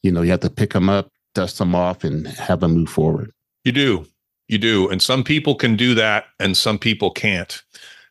you 0.03 0.11
know, 0.11 0.21
you 0.21 0.31
have 0.31 0.39
to 0.41 0.49
pick 0.49 0.73
them 0.73 0.89
up, 0.89 1.09
dust 1.33 1.57
them 1.57 1.75
off, 1.75 2.03
and 2.03 2.27
have 2.27 2.59
them 2.59 2.73
move 2.73 2.89
forward. 2.89 3.31
You 3.63 3.71
do. 3.71 4.05
You 4.47 4.57
do. 4.57 4.89
And 4.89 5.01
some 5.01 5.23
people 5.23 5.55
can 5.55 5.75
do 5.75 5.95
that 5.95 6.25
and 6.39 6.57
some 6.57 6.77
people 6.77 7.11
can't. 7.11 7.61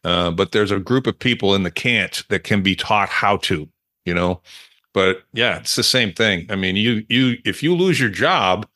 Uh, 0.04 0.30
but 0.30 0.52
there's 0.52 0.70
a 0.70 0.78
group 0.78 1.06
of 1.06 1.18
people 1.18 1.54
in 1.54 1.62
the 1.62 1.70
can't 1.70 2.22
that 2.30 2.44
can 2.44 2.62
be 2.62 2.74
taught 2.74 3.08
how 3.08 3.36
to, 3.38 3.68
you 4.06 4.14
know. 4.14 4.40
But 4.94 5.22
yeah, 5.34 5.58
it's 5.58 5.76
the 5.76 5.82
same 5.82 6.12
thing. 6.12 6.46
I 6.48 6.56
mean, 6.56 6.76
you 6.76 7.04
you 7.08 7.36
if 7.44 7.62
you 7.62 7.76
lose 7.76 8.00
your 8.00 8.08
job, 8.08 8.66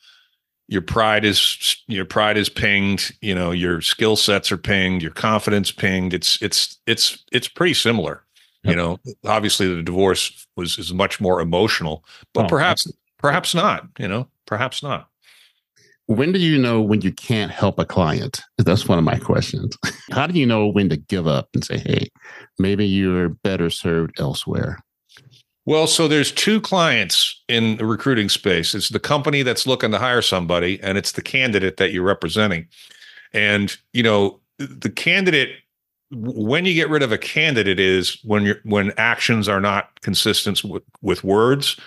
your 0.69 0.83
pride 0.83 1.25
is 1.25 1.83
your 1.87 2.05
pride 2.05 2.37
is 2.37 2.49
pinged 2.49 3.15
you 3.21 3.35
know 3.35 3.51
your 3.51 3.81
skill 3.81 4.17
sets 4.17 4.51
are 4.51 4.57
pinged 4.57 5.03
your 5.03 5.11
confidence 5.11 5.71
pinged 5.71 6.15
it's 6.15 6.41
it's 6.41 6.79
it's 6.87 7.23
it's 7.33 7.49
pretty 7.49 7.75
similar 7.75 8.25
you 8.63 8.75
know 8.75 8.99
obviously 9.27 9.73
the 9.75 9.83
divorce 9.83 10.47
was 10.57 10.79
is 10.79 10.93
much 10.93 11.21
more 11.21 11.41
emotional 11.41 12.03
but 12.33 12.47
oh, 12.47 12.49
perhaps 12.49 12.91
perhaps 13.25 13.55
not 13.55 13.89
you 13.99 14.07
know 14.07 14.29
perhaps 14.47 14.83
not. 14.83 15.09
When 16.07 16.33
do 16.33 16.39
you 16.39 16.59
know 16.59 16.83
when 16.83 17.01
you 17.01 17.13
can't 17.13 17.51
help 17.51 17.79
a 17.79 17.87
client? 17.87 18.43
That's 18.59 18.87
one 18.87 18.99
of 18.99 19.05
my 19.05 19.19
questions. 19.19 19.79
How 20.11 20.27
do 20.27 20.39
you 20.39 20.45
know 20.45 20.67
when 20.67 20.91
to 20.91 20.99
give 20.99 21.27
up 21.27 21.49
and 21.55 21.65
say 21.65 21.79
hey 21.79 22.11
maybe 22.59 22.87
you're 22.87 23.31
better 23.31 23.71
served 23.71 24.21
elsewhere 24.21 24.79
well, 25.67 25.87
so 25.87 26.09
there's 26.09 26.31
two 26.31 26.61
clients 26.61 27.43
in 27.49 27.79
the 27.79 27.87
recruiting 27.87 28.29
space. 28.29 28.75
It's 28.75 28.91
the 28.91 29.01
company 29.01 29.43
that's 29.43 29.67
looking 29.67 29.93
to 29.93 29.99
hire 29.99 30.21
somebody, 30.21 30.79
and 30.83 30.99
it's 30.99 31.13
the 31.13 31.23
candidate 31.23 31.79
that 31.79 31.91
you're 31.91 32.03
representing. 32.03 32.69
And 33.33 33.75
you 33.95 34.03
know, 34.03 34.41
the 34.59 34.91
candidate 34.91 35.57
when 36.11 36.67
you 36.67 36.75
get 36.75 36.91
rid 36.91 37.03
of 37.03 37.13
a 37.13 37.19
candidate 37.19 37.81
is 37.81 38.19
when 38.25 38.43
you're 38.43 38.61
when 38.65 38.93
actions 38.99 39.49
are 39.49 39.61
not 39.61 40.01
consistent 40.03 40.63
with, 40.63 40.83
with 41.01 41.25
words, 41.25 41.81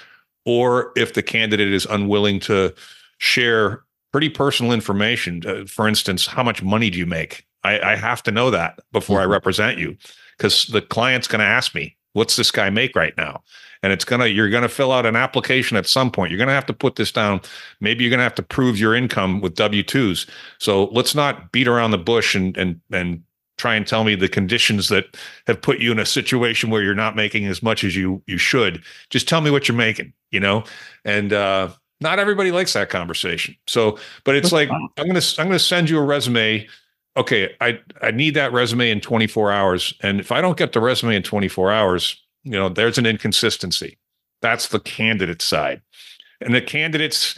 or 0.48 0.94
if 0.96 1.14
the 1.14 1.22
candidate 1.22 1.74
is 1.74 1.86
unwilling 1.86 2.40
to 2.40 2.74
share 3.18 3.84
pretty 4.14 4.30
personal 4.30 4.72
information. 4.72 5.44
Uh, 5.46 5.66
for 5.68 5.88
instance, 5.88 6.26
how 6.26 6.42
much 6.42 6.64
money 6.64 6.90
do 6.90 6.98
you 6.98 7.06
make? 7.06 7.46
I, 7.66 7.80
I 7.82 7.96
have 7.98 8.24
to 8.24 8.32
know 8.32 8.50
that 8.50 8.80
before 8.94 9.20
mm-hmm. 9.20 9.30
I 9.30 9.34
represent 9.34 9.78
you, 9.78 9.98
because 10.38 10.66
the 10.68 10.82
client's 10.82 11.28
going 11.28 11.42
to 11.42 11.46
ask 11.46 11.76
me, 11.76 11.98
"What's 12.14 12.38
this 12.38 12.50
guy 12.50 12.70
make 12.70 12.96
right 12.96 13.16
now?" 13.18 13.44
and 13.84 13.94
it's 13.94 14.06
gonna 14.06 14.26
you're 14.26 14.50
gonna 14.50 14.70
fill 14.70 14.92
out 14.92 15.06
an 15.06 15.16
application 15.16 15.78
at 15.78 15.86
some 15.86 16.10
point. 16.10 16.32
You're 16.32 16.40
gonna 16.40 16.52
have 16.52 16.66
to 16.68 16.74
put 16.74 16.96
this 16.96 17.12
down. 17.12 17.42
Maybe 17.80 18.04
you're 18.04 18.12
gonna 18.12 18.24
have 18.24 18.36
to 18.36 18.44
prove 18.44 18.80
your 18.80 18.96
income 18.96 19.42
with 19.42 19.54
W 19.56 19.84
twos. 19.84 20.26
So 20.60 20.86
let's 20.86 21.14
not 21.14 21.52
beat 21.52 21.68
around 21.68 21.92
the 21.92 21.98
bush 21.98 22.36
and 22.36 22.58
and 22.58 22.82
and 22.92 23.22
try 23.58 23.76
and 23.76 23.88
tell 23.88 24.04
me 24.04 24.16
the 24.16 24.30
conditions 24.30 24.90
that 24.90 25.18
have 25.48 25.62
put 25.62 25.80
you 25.80 25.92
in 25.92 26.00
a 26.00 26.06
situation 26.06 26.70
where 26.70 26.82
you're 26.82 26.96
not 26.96 27.16
making 27.16 27.46
as 27.46 27.62
much 27.62 27.84
as 27.84 27.96
you 27.96 28.22
you 28.28 28.38
should. 28.38 28.84
Just 29.10 29.28
tell 29.28 29.42
me 29.42 29.52
what 29.52 29.68
you're 29.68 29.78
making, 29.78 30.14
you 30.32 30.40
know? 30.40 30.64
And 31.06 31.34
uh 31.34 31.70
not 32.00 32.20
everybody 32.20 32.52
likes 32.52 32.74
that 32.74 32.90
conversation. 32.90 33.56
So, 33.66 33.98
but 34.24 34.36
it's 34.36 34.52
like 34.52 34.70
I'm 34.70 35.08
going 35.08 35.20
to 35.20 35.42
I'm 35.42 35.48
going 35.48 35.58
to 35.58 35.64
send 35.64 35.90
you 35.90 35.98
a 35.98 36.04
resume. 36.04 36.68
Okay, 37.16 37.56
I 37.60 37.80
I 38.02 38.12
need 38.12 38.36
that 38.36 38.54
resume 38.54 38.92
in 38.92 39.02
24 39.02 39.52
hours 39.52 39.94
and 40.02 40.20
if 40.20 40.32
I 40.32 40.42
don't 40.42 40.58
get 40.58 40.74
the 40.74 40.80
resume 40.80 41.16
in 41.16 41.24
24 41.24 41.72
hours, 41.72 42.22
you 42.44 42.52
know, 42.52 42.70
there's 42.70 42.98
an 42.98 43.06
inconsistency. 43.06 43.98
That's 44.42 44.68
the 44.68 44.80
candidate 44.80 45.42
side. 45.42 45.82
And 46.42 46.54
the 46.54 46.62
candidates, 46.62 47.38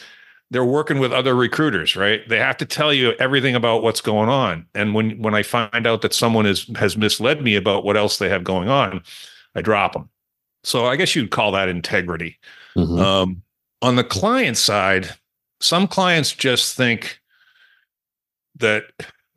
they're 0.52 0.66
working 0.66 1.00
with 1.00 1.12
other 1.12 1.36
recruiters, 1.36 1.96
right? 1.96 2.28
They 2.28 2.40
have 2.40 2.58
to 2.58 2.66
tell 2.66 2.94
you 2.94 3.12
everything 3.14 3.56
about 3.56 3.84
what's 3.84 4.02
going 4.02 4.30
on. 4.30 4.66
And 4.74 4.94
when 4.94 5.22
when 5.22 5.36
I 5.36 5.44
find 5.44 5.86
out 5.86 6.02
that 6.02 6.14
someone 6.14 6.46
is 6.46 6.70
has 6.76 6.98
misled 6.98 7.42
me 7.42 7.56
about 7.56 7.84
what 7.84 7.98
else 7.98 8.18
they 8.18 8.30
have 8.30 8.44
going 8.44 8.70
on, 8.70 9.04
I 9.56 9.62
drop 9.62 9.94
them. 9.94 10.10
So 10.64 10.86
I 10.86 10.96
guess 10.96 11.16
you'd 11.16 11.32
call 11.32 11.52
that 11.54 11.70
integrity. 11.70 12.38
Mm-hmm. 12.76 13.00
Um, 13.00 13.42
on 13.82 13.96
the 13.96 14.04
client 14.04 14.58
side, 14.58 15.10
some 15.62 15.88
clients 15.88 16.34
just 16.34 16.76
think 16.76 17.20
that 18.58 18.84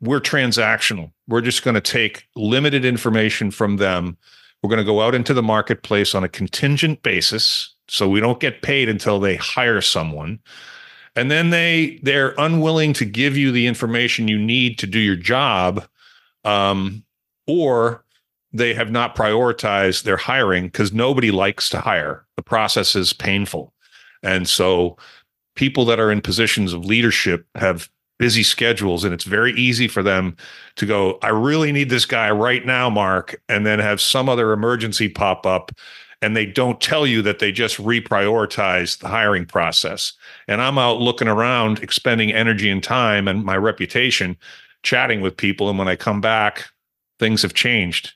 we're 0.01 0.19
transactional. 0.19 1.11
We're 1.29 1.41
just 1.41 1.63
going 1.63 1.75
to 1.75 1.81
take 1.81 2.27
limited 2.35 2.83
information 2.83 3.51
from 3.51 3.77
them 3.77 4.17
we're 4.63 4.69
going 4.69 4.79
to 4.79 4.85
go 4.85 5.01
out 5.01 5.13
into 5.13 5.33
the 5.33 5.43
marketplace 5.43 6.15
on 6.15 6.23
a 6.23 6.29
contingent 6.29 7.03
basis. 7.03 7.75
So 7.89 8.07
we 8.07 8.21
don't 8.21 8.39
get 8.39 8.61
paid 8.61 8.87
until 8.87 9.19
they 9.19 9.35
hire 9.35 9.81
someone. 9.81 10.39
And 11.15 11.29
then 11.29 11.51
they 11.51 11.99
they're 12.01 12.33
unwilling 12.37 12.93
to 12.93 13.05
give 13.05 13.37
you 13.37 13.51
the 13.51 13.67
information 13.67 14.27
you 14.27 14.39
need 14.39 14.79
to 14.79 14.87
do 14.87 14.99
your 14.99 15.15
job. 15.15 15.85
Um, 16.43 17.03
or 17.47 18.03
they 18.51 18.73
have 18.73 18.91
not 18.91 19.15
prioritized 19.15 20.03
their 20.03 20.17
hiring 20.17 20.65
because 20.65 20.93
nobody 20.93 21.31
likes 21.31 21.69
to 21.69 21.79
hire. 21.79 22.25
The 22.35 22.43
process 22.43 22.95
is 22.95 23.13
painful. 23.13 23.73
And 24.21 24.47
so 24.47 24.97
people 25.55 25.85
that 25.85 25.99
are 25.99 26.11
in 26.11 26.21
positions 26.21 26.73
of 26.73 26.85
leadership 26.85 27.45
have 27.55 27.89
busy 28.19 28.43
schedules 28.43 29.03
and 29.03 29.13
it's 29.13 29.23
very 29.23 29.53
easy 29.53 29.87
for 29.87 30.03
them 30.03 30.35
to 30.75 30.85
go 30.85 31.17
i 31.23 31.29
really 31.29 31.71
need 31.71 31.89
this 31.89 32.05
guy 32.05 32.29
right 32.29 32.65
now 32.65 32.89
mark 32.89 33.41
and 33.49 33.65
then 33.65 33.79
have 33.79 33.99
some 33.99 34.29
other 34.29 34.53
emergency 34.53 35.09
pop 35.09 35.45
up 35.45 35.71
and 36.23 36.35
they 36.35 36.45
don't 36.45 36.81
tell 36.81 37.05
you 37.05 37.21
that 37.21 37.39
they 37.39 37.51
just 37.51 37.77
reprioritize 37.77 38.97
the 38.99 39.07
hiring 39.07 39.45
process 39.45 40.13
and 40.47 40.61
i'm 40.61 40.77
out 40.77 40.99
looking 40.99 41.27
around 41.27 41.79
expending 41.79 42.31
energy 42.31 42.69
and 42.69 42.83
time 42.83 43.27
and 43.27 43.43
my 43.43 43.57
reputation 43.57 44.37
chatting 44.83 45.21
with 45.21 45.35
people 45.37 45.69
and 45.69 45.77
when 45.77 45.87
i 45.87 45.95
come 45.95 46.21
back 46.21 46.65
things 47.19 47.41
have 47.41 47.53
changed 47.53 48.13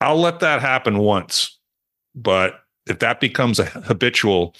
i'll 0.00 0.20
let 0.20 0.40
that 0.40 0.60
happen 0.60 0.98
once 0.98 1.58
but 2.14 2.60
if 2.86 2.98
that 2.98 3.20
becomes 3.20 3.58
a 3.58 3.64
habitual 3.64 4.54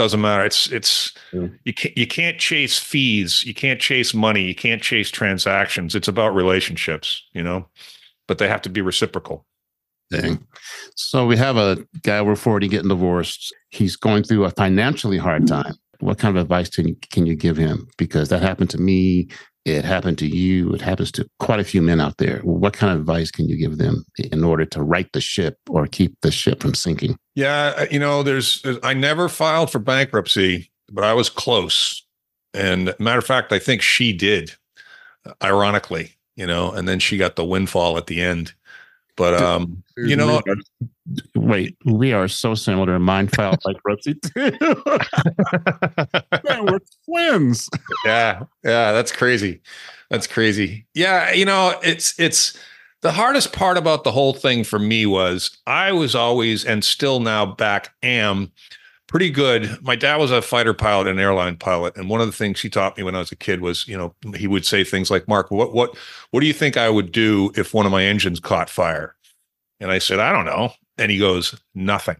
doesn't 0.00 0.22
matter. 0.22 0.46
It's 0.46 0.66
it's 0.72 1.12
mm. 1.30 1.54
you 1.64 1.74
can't 1.74 1.96
you 1.96 2.06
can't 2.06 2.38
chase 2.38 2.78
fees, 2.78 3.44
you 3.44 3.52
can't 3.52 3.78
chase 3.78 4.14
money, 4.14 4.42
you 4.44 4.54
can't 4.54 4.80
chase 4.80 5.10
transactions. 5.10 5.94
It's 5.94 6.08
about 6.08 6.34
relationships, 6.34 7.22
you 7.34 7.42
know, 7.42 7.68
but 8.26 8.38
they 8.38 8.48
have 8.48 8.62
to 8.62 8.70
be 8.70 8.80
reciprocal. 8.80 9.44
Dang. 10.10 10.44
So 10.96 11.26
we 11.26 11.36
have 11.36 11.56
a 11.56 11.78
guy 12.02 12.20
we're 12.20 12.36
40 12.36 12.68
getting 12.68 12.88
divorced. 12.88 13.54
He's 13.70 13.96
going 13.96 14.24
through 14.24 14.44
a 14.44 14.50
financially 14.50 15.18
hard 15.18 15.46
time. 15.46 15.74
What 16.00 16.18
kind 16.18 16.36
of 16.36 16.42
advice 16.42 16.70
can, 16.70 16.96
can 17.10 17.26
you 17.26 17.36
give 17.36 17.56
him? 17.56 17.86
Because 17.96 18.28
that 18.30 18.42
happened 18.42 18.70
to 18.70 18.78
me 18.78 19.28
it 19.64 19.84
happened 19.84 20.18
to 20.18 20.26
you. 20.26 20.72
It 20.72 20.80
happens 20.80 21.12
to 21.12 21.28
quite 21.38 21.60
a 21.60 21.64
few 21.64 21.82
men 21.82 22.00
out 22.00 22.16
there. 22.16 22.38
What 22.38 22.72
kind 22.72 22.92
of 22.92 23.00
advice 23.00 23.30
can 23.30 23.48
you 23.48 23.56
give 23.56 23.78
them 23.78 24.04
in 24.18 24.42
order 24.42 24.64
to 24.66 24.82
right 24.82 25.10
the 25.12 25.20
ship 25.20 25.58
or 25.68 25.86
keep 25.86 26.18
the 26.22 26.30
ship 26.30 26.62
from 26.62 26.74
sinking? 26.74 27.18
Yeah, 27.34 27.84
you 27.90 27.98
know, 27.98 28.22
there's 28.22 28.64
I 28.82 28.94
never 28.94 29.28
filed 29.28 29.70
for 29.70 29.78
bankruptcy, 29.78 30.70
but 30.90 31.04
I 31.04 31.12
was 31.12 31.28
close. 31.28 32.04
And 32.54 32.94
matter 32.98 33.18
of 33.18 33.26
fact, 33.26 33.52
I 33.52 33.58
think 33.58 33.82
she 33.82 34.12
did, 34.12 34.52
ironically, 35.42 36.16
you 36.36 36.46
know, 36.46 36.72
and 36.72 36.88
then 36.88 36.98
she 36.98 37.18
got 37.18 37.36
the 37.36 37.44
windfall 37.44 37.96
at 37.98 38.06
the 38.06 38.20
end. 38.20 38.54
But 39.20 39.34
um, 39.34 39.82
you 39.98 40.16
know, 40.16 40.40
wait, 41.34 41.76
we 41.84 42.14
are 42.14 42.26
so 42.26 42.54
similar. 42.54 42.98
Mine 42.98 43.28
filed 43.28 43.58
bankruptcy 43.62 44.14
too. 44.14 44.56
Man, 46.42 46.64
we're 46.64 46.78
twins. 47.04 47.68
yeah, 48.06 48.44
yeah, 48.64 48.92
that's 48.92 49.12
crazy. 49.12 49.60
That's 50.08 50.26
crazy. 50.26 50.86
Yeah, 50.94 51.32
you 51.32 51.44
know, 51.44 51.78
it's 51.82 52.18
it's 52.18 52.58
the 53.02 53.12
hardest 53.12 53.52
part 53.52 53.76
about 53.76 54.04
the 54.04 54.12
whole 54.12 54.32
thing 54.32 54.64
for 54.64 54.78
me 54.78 55.04
was 55.04 55.50
I 55.66 55.92
was 55.92 56.14
always 56.14 56.64
and 56.64 56.82
still 56.82 57.20
now 57.20 57.44
back 57.44 57.92
am 58.02 58.52
pretty 59.10 59.28
good. 59.28 59.76
My 59.82 59.96
dad 59.96 60.16
was 60.16 60.30
a 60.30 60.40
fighter 60.40 60.72
pilot 60.72 61.08
and 61.08 61.18
airline 61.18 61.56
pilot, 61.56 61.96
and 61.96 62.08
one 62.08 62.20
of 62.20 62.28
the 62.28 62.32
things 62.32 62.60
he 62.60 62.70
taught 62.70 62.96
me 62.96 63.02
when 63.02 63.16
I 63.16 63.18
was 63.18 63.32
a 63.32 63.36
kid 63.36 63.60
was, 63.60 63.86
you 63.88 63.98
know, 63.98 64.14
he 64.36 64.46
would 64.46 64.64
say 64.64 64.84
things 64.84 65.10
like, 65.10 65.26
"Mark, 65.26 65.50
what 65.50 65.74
what 65.74 65.96
what 66.30 66.40
do 66.40 66.46
you 66.46 66.52
think 66.52 66.76
I 66.76 66.88
would 66.88 67.10
do 67.10 67.50
if 67.56 67.74
one 67.74 67.86
of 67.86 67.92
my 67.92 68.04
engines 68.04 68.38
caught 68.38 68.70
fire?" 68.70 69.16
And 69.80 69.90
I 69.90 69.98
said, 69.98 70.20
"I 70.20 70.32
don't 70.32 70.44
know." 70.46 70.72
And 70.96 71.10
he 71.10 71.18
goes, 71.18 71.60
"Nothing." 71.74 72.16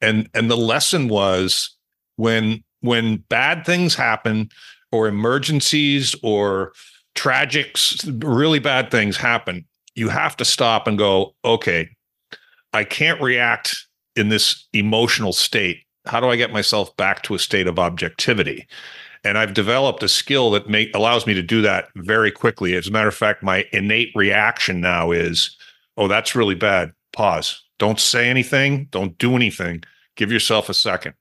And 0.00 0.28
and 0.34 0.50
the 0.50 0.56
lesson 0.56 1.08
was 1.08 1.70
when 2.16 2.64
when 2.80 3.18
bad 3.28 3.64
things 3.64 3.94
happen 3.94 4.50
or 4.90 5.06
emergencies 5.06 6.16
or 6.24 6.72
tragics, 7.14 8.02
really 8.24 8.58
bad 8.58 8.90
things 8.90 9.16
happen, 9.16 9.64
you 9.94 10.08
have 10.08 10.36
to 10.38 10.44
stop 10.44 10.88
and 10.88 10.98
go, 10.98 11.36
"Okay, 11.44 11.88
I 12.72 12.82
can't 12.82 13.20
react 13.20 13.86
in 14.16 14.30
this 14.30 14.66
emotional 14.72 15.32
state 15.32 15.84
how 16.06 16.20
do 16.20 16.28
I 16.28 16.36
get 16.36 16.52
myself 16.52 16.96
back 16.96 17.22
to 17.24 17.34
a 17.34 17.38
state 17.38 17.66
of 17.66 17.78
objectivity? 17.78 18.66
And 19.24 19.38
I've 19.38 19.54
developed 19.54 20.02
a 20.02 20.08
skill 20.08 20.50
that 20.50 20.68
make, 20.68 20.94
allows 20.96 21.26
me 21.26 21.34
to 21.34 21.42
do 21.42 21.62
that 21.62 21.88
very 21.96 22.30
quickly. 22.30 22.74
As 22.74 22.88
a 22.88 22.90
matter 22.90 23.08
of 23.08 23.14
fact, 23.14 23.42
my 23.42 23.64
innate 23.72 24.10
reaction 24.16 24.80
now 24.80 25.12
is, 25.12 25.56
oh, 25.96 26.08
that's 26.08 26.34
really 26.34 26.56
bad. 26.56 26.92
Pause. 27.12 27.62
Don't 27.78 28.00
say 28.00 28.28
anything. 28.28 28.86
Don't 28.90 29.16
do 29.18 29.36
anything. 29.36 29.84
Give 30.16 30.32
yourself 30.32 30.68
a 30.68 30.74
second. 30.74 31.14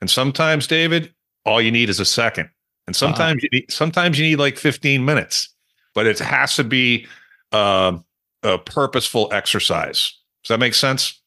And 0.00 0.08
sometimes, 0.08 0.68
David, 0.68 1.12
all 1.44 1.60
you 1.60 1.72
need 1.72 1.88
is 1.90 1.98
a 1.98 2.04
second. 2.04 2.48
And 2.86 2.94
uh-huh. 2.94 3.06
sometimes 3.06 3.42
uh-huh. 3.42 3.48
you 3.50 3.60
need 3.60 3.72
sometimes 3.72 4.18
you 4.18 4.24
need 4.24 4.36
like 4.36 4.56
15 4.56 5.04
minutes, 5.04 5.48
but 5.94 6.06
it 6.06 6.18
has 6.20 6.54
to 6.56 6.64
be 6.64 7.06
uh, 7.52 7.98
a 8.44 8.58
purposeful 8.58 9.28
exercise. 9.32 10.14
Does 10.44 10.48
that 10.48 10.60
make 10.60 10.74
sense? 10.74 11.20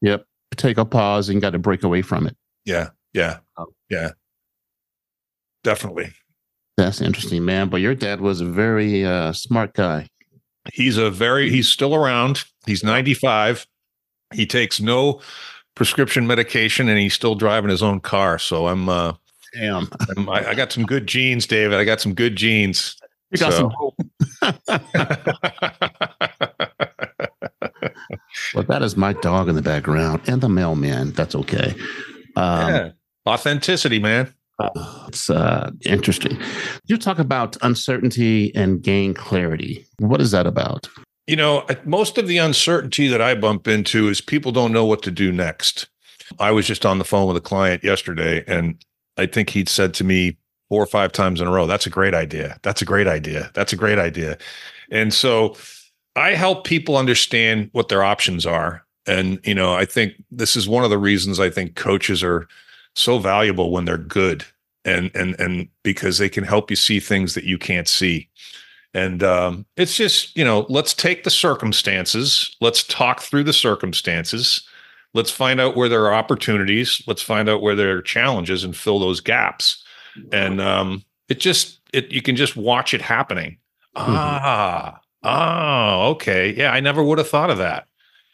Yep 0.00 0.24
take 0.56 0.78
a 0.78 0.84
pause 0.84 1.28
and 1.28 1.40
got 1.40 1.50
to 1.50 1.58
break 1.58 1.82
away 1.82 2.02
from 2.02 2.26
it. 2.26 2.36
Yeah. 2.64 2.90
Yeah. 3.12 3.38
Oh. 3.56 3.66
Yeah. 3.88 4.10
Definitely. 5.64 6.12
That's 6.76 7.00
interesting, 7.00 7.44
man. 7.44 7.68
But 7.68 7.80
your 7.80 7.94
dad 7.94 8.20
was 8.20 8.40
a 8.40 8.44
very 8.44 9.04
uh, 9.04 9.32
smart 9.32 9.72
guy. 9.74 10.08
He's 10.72 10.96
a 10.96 11.10
very, 11.10 11.50
he's 11.50 11.68
still 11.68 11.94
around. 11.94 12.44
He's 12.66 12.84
95. 12.84 13.66
He 14.34 14.46
takes 14.46 14.80
no 14.80 15.20
prescription 15.74 16.26
medication 16.26 16.88
and 16.88 16.98
he's 16.98 17.14
still 17.14 17.34
driving 17.34 17.70
his 17.70 17.82
own 17.82 18.00
car. 18.00 18.38
So 18.38 18.66
I'm, 18.66 18.88
uh, 18.88 19.14
Damn. 19.54 19.88
I, 20.28 20.48
I, 20.50 20.54
got 20.54 20.72
some 20.72 20.84
good 20.84 21.06
genes, 21.06 21.46
David. 21.46 21.78
I 21.78 21.84
got 21.84 22.00
some 22.00 22.14
good 22.14 22.36
genes. 22.36 22.96
You 23.30 23.38
got 23.38 23.52
so. 23.52 23.72
some. 24.42 24.58
well, 28.54 28.64
that 28.64 28.82
is 28.82 28.96
my 28.96 29.12
dog 29.14 29.48
in 29.48 29.54
the 29.54 29.62
background 29.62 30.20
and 30.26 30.40
the 30.40 30.48
mailman. 30.48 31.12
That's 31.12 31.34
okay. 31.34 31.74
Um, 32.36 32.68
yeah. 32.68 32.90
Authenticity, 33.26 33.98
man. 33.98 34.32
it's 35.08 35.28
uh, 35.28 35.70
interesting. 35.84 36.38
You 36.86 36.96
talk 36.96 37.18
about 37.18 37.56
uncertainty 37.62 38.54
and 38.54 38.82
gain 38.82 39.14
clarity. 39.14 39.84
What 39.98 40.20
is 40.20 40.30
that 40.30 40.46
about? 40.46 40.88
You 41.26 41.36
know, 41.36 41.66
most 41.84 42.18
of 42.18 42.28
the 42.28 42.38
uncertainty 42.38 43.08
that 43.08 43.20
I 43.20 43.34
bump 43.34 43.66
into 43.66 44.08
is 44.08 44.20
people 44.20 44.52
don't 44.52 44.72
know 44.72 44.84
what 44.84 45.02
to 45.02 45.10
do 45.10 45.32
next. 45.32 45.88
I 46.38 46.52
was 46.52 46.66
just 46.66 46.86
on 46.86 46.98
the 46.98 47.04
phone 47.04 47.26
with 47.26 47.36
a 47.36 47.40
client 47.40 47.82
yesterday, 47.82 48.44
and 48.46 48.82
I 49.16 49.26
think 49.26 49.50
he'd 49.50 49.68
said 49.68 49.92
to 49.94 50.04
me 50.04 50.38
four 50.68 50.82
or 50.82 50.86
five 50.86 51.12
times 51.12 51.40
in 51.40 51.46
a 51.46 51.50
row, 51.50 51.66
That's 51.66 51.86
a 51.86 51.90
great 51.90 52.14
idea. 52.14 52.58
That's 52.62 52.82
a 52.82 52.84
great 52.84 53.06
idea. 53.06 53.50
That's 53.54 53.72
a 53.72 53.76
great 53.76 53.98
idea. 53.98 54.38
And 54.90 55.12
so 55.12 55.56
I 56.16 56.34
help 56.34 56.64
people 56.64 56.96
understand 56.96 57.68
what 57.72 57.88
their 57.88 58.02
options 58.02 58.46
are. 58.46 58.84
And, 59.06 59.38
you 59.44 59.54
know, 59.54 59.74
I 59.74 59.84
think 59.84 60.14
this 60.30 60.56
is 60.56 60.68
one 60.68 60.82
of 60.82 60.90
the 60.90 60.98
reasons 60.98 61.38
I 61.38 61.50
think 61.50 61.76
coaches 61.76 62.24
are 62.24 62.48
so 62.94 63.18
valuable 63.18 63.70
when 63.70 63.84
they're 63.84 63.98
good 63.98 64.44
and 64.84 65.10
and 65.14 65.38
and 65.38 65.68
because 65.82 66.18
they 66.18 66.28
can 66.28 66.44
help 66.44 66.70
you 66.70 66.76
see 66.76 66.98
things 67.00 67.34
that 67.34 67.44
you 67.44 67.58
can't 67.58 67.88
see. 67.88 68.28
And 68.94 69.22
um, 69.22 69.66
it's 69.76 69.94
just, 69.94 70.34
you 70.36 70.44
know, 70.44 70.64
let's 70.70 70.94
take 70.94 71.24
the 71.24 71.30
circumstances, 71.30 72.56
let's 72.62 72.82
talk 72.82 73.20
through 73.20 73.44
the 73.44 73.52
circumstances, 73.52 74.66
let's 75.12 75.30
find 75.30 75.60
out 75.60 75.76
where 75.76 75.88
there 75.88 76.04
are 76.06 76.14
opportunities, 76.14 77.02
let's 77.06 77.20
find 77.20 77.48
out 77.48 77.60
where 77.60 77.74
there 77.74 77.98
are 77.98 78.02
challenges 78.02 78.64
and 78.64 78.74
fill 78.74 78.98
those 78.98 79.20
gaps. 79.20 79.84
And 80.32 80.62
um, 80.62 81.04
it 81.28 81.40
just, 81.40 81.80
it 81.92 82.10
you 82.10 82.22
can 82.22 82.36
just 82.36 82.56
watch 82.56 82.94
it 82.94 83.02
happening. 83.02 83.58
Mm-hmm. 83.96 84.14
Ah, 84.16 85.00
oh, 85.26 86.10
okay. 86.10 86.54
Yeah, 86.54 86.72
I 86.72 86.80
never 86.80 87.02
would 87.02 87.18
have 87.18 87.28
thought 87.28 87.50
of 87.50 87.58
that. 87.58 87.86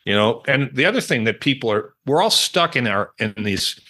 You 0.04 0.14
know, 0.14 0.42
and 0.48 0.68
the 0.72 0.84
other 0.84 1.00
thing 1.00 1.24
that 1.24 1.40
people 1.40 1.70
are, 1.70 1.94
we're 2.06 2.22
all 2.22 2.30
stuck 2.30 2.76
in 2.76 2.86
our 2.86 3.12
in 3.18 3.34
these 3.38 3.80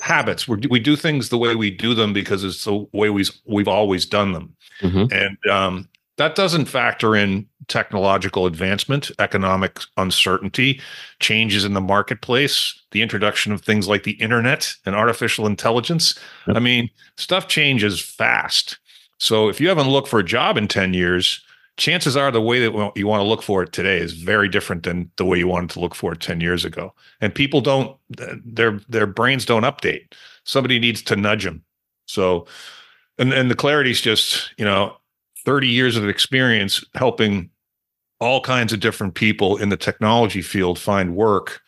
habits. 0.00 0.46
we 0.46 0.58
we 0.70 0.78
do 0.78 0.94
things 0.94 1.28
the 1.28 1.38
way 1.38 1.56
we 1.56 1.70
do 1.70 1.94
them 1.94 2.12
because 2.12 2.44
it's 2.44 2.64
the 2.64 2.86
way 2.92 3.10
we 3.10 3.24
we've 3.46 3.68
always 3.68 4.06
done 4.06 4.32
them, 4.32 4.54
mm-hmm. 4.80 5.12
and 5.12 5.36
um, 5.50 5.88
that 6.18 6.36
doesn't 6.36 6.66
factor 6.66 7.16
in 7.16 7.46
technological 7.68 8.46
advancement, 8.46 9.10
economic 9.18 9.80
uncertainty, 9.96 10.80
changes 11.20 11.64
in 11.64 11.74
the 11.74 11.80
marketplace, 11.80 12.80
the 12.92 13.02
introduction 13.02 13.52
of 13.52 13.60
things 13.60 13.88
like 13.88 14.04
the 14.04 14.12
internet 14.12 14.72
and 14.86 14.94
artificial 14.94 15.46
intelligence. 15.46 16.18
Yep. 16.46 16.56
I 16.56 16.60
mean, 16.60 16.90
stuff 17.16 17.48
changes 17.48 18.00
fast. 18.00 18.78
So 19.18 19.48
if 19.48 19.60
you 19.60 19.68
haven't 19.68 19.90
looked 19.90 20.08
for 20.08 20.20
a 20.20 20.24
job 20.24 20.56
in 20.56 20.68
10 20.68 20.94
years, 20.94 21.42
chances 21.76 22.16
are 22.16 22.30
the 22.30 22.40
way 22.40 22.60
that 22.60 22.92
you 22.96 23.06
want 23.06 23.20
to 23.20 23.28
look 23.28 23.42
for 23.42 23.62
it 23.62 23.72
today 23.72 23.98
is 23.98 24.12
very 24.12 24.48
different 24.48 24.82
than 24.84 25.10
the 25.16 25.24
way 25.24 25.38
you 25.38 25.48
wanted 25.48 25.70
to 25.70 25.80
look 25.80 25.94
for 25.94 26.12
it 26.12 26.20
10 26.20 26.40
years 26.40 26.64
ago. 26.64 26.94
And 27.20 27.34
people 27.34 27.60
don't 27.60 27.96
their 28.08 28.80
their 28.88 29.06
brains 29.06 29.44
don't 29.44 29.64
update. 29.64 30.12
Somebody 30.44 30.78
needs 30.78 31.02
to 31.02 31.16
nudge 31.16 31.44
them. 31.44 31.62
So 32.06 32.46
and 33.18 33.32
and 33.32 33.50
the 33.50 33.54
clarity 33.54 33.90
is 33.90 34.00
just, 34.00 34.52
you 34.58 34.64
know, 34.64 34.96
30 35.44 35.68
years 35.68 35.96
of 35.96 36.08
experience 36.08 36.82
helping 36.94 37.50
all 38.20 38.40
kinds 38.40 38.72
of 38.72 38.80
different 38.80 39.14
people 39.14 39.56
in 39.58 39.68
the 39.68 39.76
technology 39.76 40.42
field 40.42 40.78
find 40.78 41.14
work. 41.14 41.60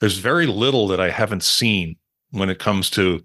There's 0.00 0.18
very 0.18 0.46
little 0.46 0.86
that 0.88 1.00
I 1.00 1.10
haven't 1.10 1.42
seen 1.42 1.96
when 2.30 2.48
it 2.48 2.60
comes 2.60 2.88
to 2.90 3.22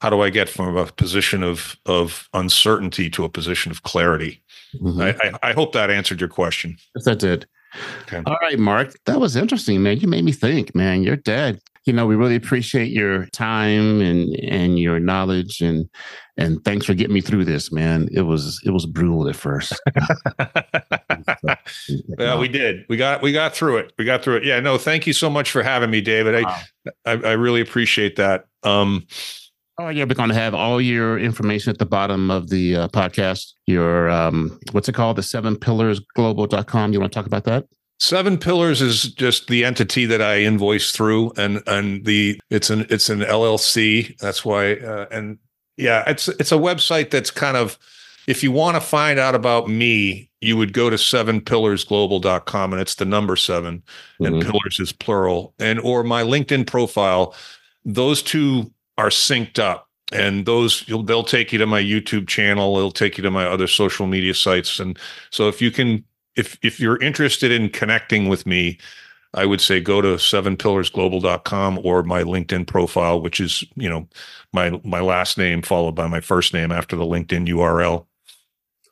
how 0.00 0.10
do 0.10 0.22
I 0.22 0.30
get 0.30 0.48
from 0.48 0.76
a 0.76 0.86
position 0.86 1.42
of 1.42 1.76
of 1.86 2.28
uncertainty 2.34 3.08
to 3.10 3.24
a 3.24 3.28
position 3.28 3.70
of 3.70 3.84
clarity. 3.84 4.42
Mm-hmm. 4.76 5.00
I, 5.00 5.08
I, 5.08 5.50
I, 5.50 5.52
hope 5.52 5.72
that 5.72 5.90
answered 5.90 6.20
your 6.20 6.28
question. 6.28 6.76
Yes, 6.94 7.04
that 7.04 7.18
did. 7.18 7.46
Okay. 8.02 8.22
All 8.26 8.36
right, 8.40 8.58
Mark, 8.58 8.94
that 9.06 9.20
was 9.20 9.36
interesting, 9.36 9.82
man. 9.82 10.00
You 10.00 10.08
made 10.08 10.24
me 10.24 10.32
think, 10.32 10.74
man. 10.74 11.02
You're 11.02 11.16
dead. 11.16 11.60
You 11.86 11.92
know, 11.94 12.06
we 12.06 12.14
really 12.14 12.36
appreciate 12.36 12.90
your 12.90 13.26
time 13.26 14.00
and 14.00 14.34
and 14.36 14.78
your 14.78 15.00
knowledge 15.00 15.60
and 15.60 15.88
and 16.36 16.62
thanks 16.64 16.84
for 16.86 16.94
getting 16.94 17.14
me 17.14 17.20
through 17.20 17.46
this, 17.46 17.72
man. 17.72 18.08
It 18.12 18.22
was 18.22 18.60
it 18.66 18.70
was 18.70 18.86
brutal 18.86 19.28
at 19.28 19.36
first. 19.36 19.80
yeah, 22.18 22.38
we 22.38 22.48
did. 22.48 22.84
We 22.88 22.96
got 22.96 23.22
we 23.22 23.32
got 23.32 23.54
through 23.54 23.78
it. 23.78 23.92
We 23.98 24.04
got 24.04 24.22
through 24.22 24.36
it. 24.36 24.44
Yeah, 24.44 24.60
no, 24.60 24.76
thank 24.76 25.06
you 25.06 25.12
so 25.12 25.30
much 25.30 25.50
for 25.50 25.62
having 25.62 25.90
me, 25.90 26.00
David. 26.00 26.44
Wow. 26.44 26.60
I, 27.06 27.12
I 27.12 27.12
I 27.12 27.32
really 27.32 27.60
appreciate 27.60 28.16
that. 28.16 28.44
Um 28.62 29.06
Oh 29.80 29.88
yeah, 29.88 30.04
we're 30.04 30.12
going 30.12 30.28
to 30.28 30.34
have 30.34 30.54
all 30.54 30.78
your 30.78 31.18
information 31.18 31.70
at 31.70 31.78
the 31.78 31.86
bottom 31.86 32.30
of 32.30 32.50
the 32.50 32.76
uh, 32.76 32.88
podcast. 32.88 33.54
Your 33.66 34.10
um, 34.10 34.60
what's 34.72 34.90
it 34.90 34.94
called? 34.94 35.16
The 35.16 35.22
seven 35.22 35.56
pillars 35.56 36.00
global.com. 36.14 36.92
You 36.92 37.00
want 37.00 37.10
to 37.10 37.18
talk 37.18 37.24
about 37.24 37.44
that? 37.44 37.64
Seven 37.98 38.36
Pillars 38.36 38.82
is 38.82 39.04
just 39.12 39.48
the 39.48 39.64
entity 39.64 40.04
that 40.04 40.20
I 40.20 40.40
invoice 40.40 40.92
through, 40.92 41.32
and 41.38 41.62
and 41.66 42.04
the 42.04 42.38
it's 42.50 42.68
an 42.68 42.86
it's 42.90 43.08
an 43.08 43.20
LLC. 43.20 44.18
That's 44.18 44.44
why, 44.44 44.74
uh, 44.74 45.06
and 45.10 45.38
yeah, 45.78 46.04
it's 46.06 46.28
it's 46.28 46.52
a 46.52 46.56
website 46.56 47.08
that's 47.08 47.30
kind 47.30 47.56
of 47.56 47.78
if 48.26 48.42
you 48.42 48.52
want 48.52 48.76
to 48.76 48.82
find 48.82 49.18
out 49.18 49.34
about 49.34 49.70
me, 49.70 50.28
you 50.42 50.58
would 50.58 50.74
go 50.74 50.90
to 50.90 50.98
seven 50.98 51.40
pillars 51.40 51.86
sevenpillarsglobal.com 51.86 52.74
and 52.74 52.82
it's 52.82 52.96
the 52.96 53.06
number 53.06 53.34
7 53.34 53.78
mm-hmm. 53.78 54.24
and 54.26 54.42
pillars 54.42 54.78
is 54.78 54.92
plural, 54.92 55.54
and 55.58 55.80
or 55.80 56.04
my 56.04 56.22
LinkedIn 56.22 56.66
profile. 56.66 57.34
Those 57.86 58.22
two 58.22 58.70
are 59.00 59.08
synced 59.08 59.58
up. 59.58 59.88
And 60.12 60.44
those 60.44 60.84
they'll 60.86 61.22
take 61.22 61.52
you 61.52 61.58
to 61.58 61.66
my 61.66 61.80
youtube 61.80 62.26
channel. 62.26 62.76
They'll 62.76 62.90
take 62.90 63.16
you 63.16 63.22
to 63.22 63.30
my 63.30 63.46
other 63.46 63.68
social 63.68 64.06
media 64.06 64.34
sites. 64.34 64.80
And 64.80 64.98
so 65.30 65.48
if 65.48 65.62
you 65.62 65.70
can 65.70 66.04
if 66.36 66.58
if 66.62 66.80
you're 66.80 67.00
interested 67.00 67.52
in 67.52 67.70
connecting 67.70 68.28
with 68.28 68.46
me 68.46 68.78
i 69.34 69.44
would 69.44 69.60
say 69.60 69.80
go 69.80 70.00
to 70.00 70.14
sevenpillarsglobal.com 70.14 71.80
or 71.84 72.02
my 72.02 72.22
linkedin 72.22 72.66
profile 72.66 73.20
which 73.20 73.40
is 73.40 73.64
you 73.74 73.88
know 73.88 74.08
my 74.52 74.80
my 74.84 75.00
last 75.00 75.38
name 75.38 75.62
followed 75.62 75.94
by 75.94 76.06
my 76.06 76.20
first 76.20 76.54
name 76.54 76.72
after 76.72 76.96
the 76.96 77.04
linkedin 77.04 77.48
url 77.48 78.06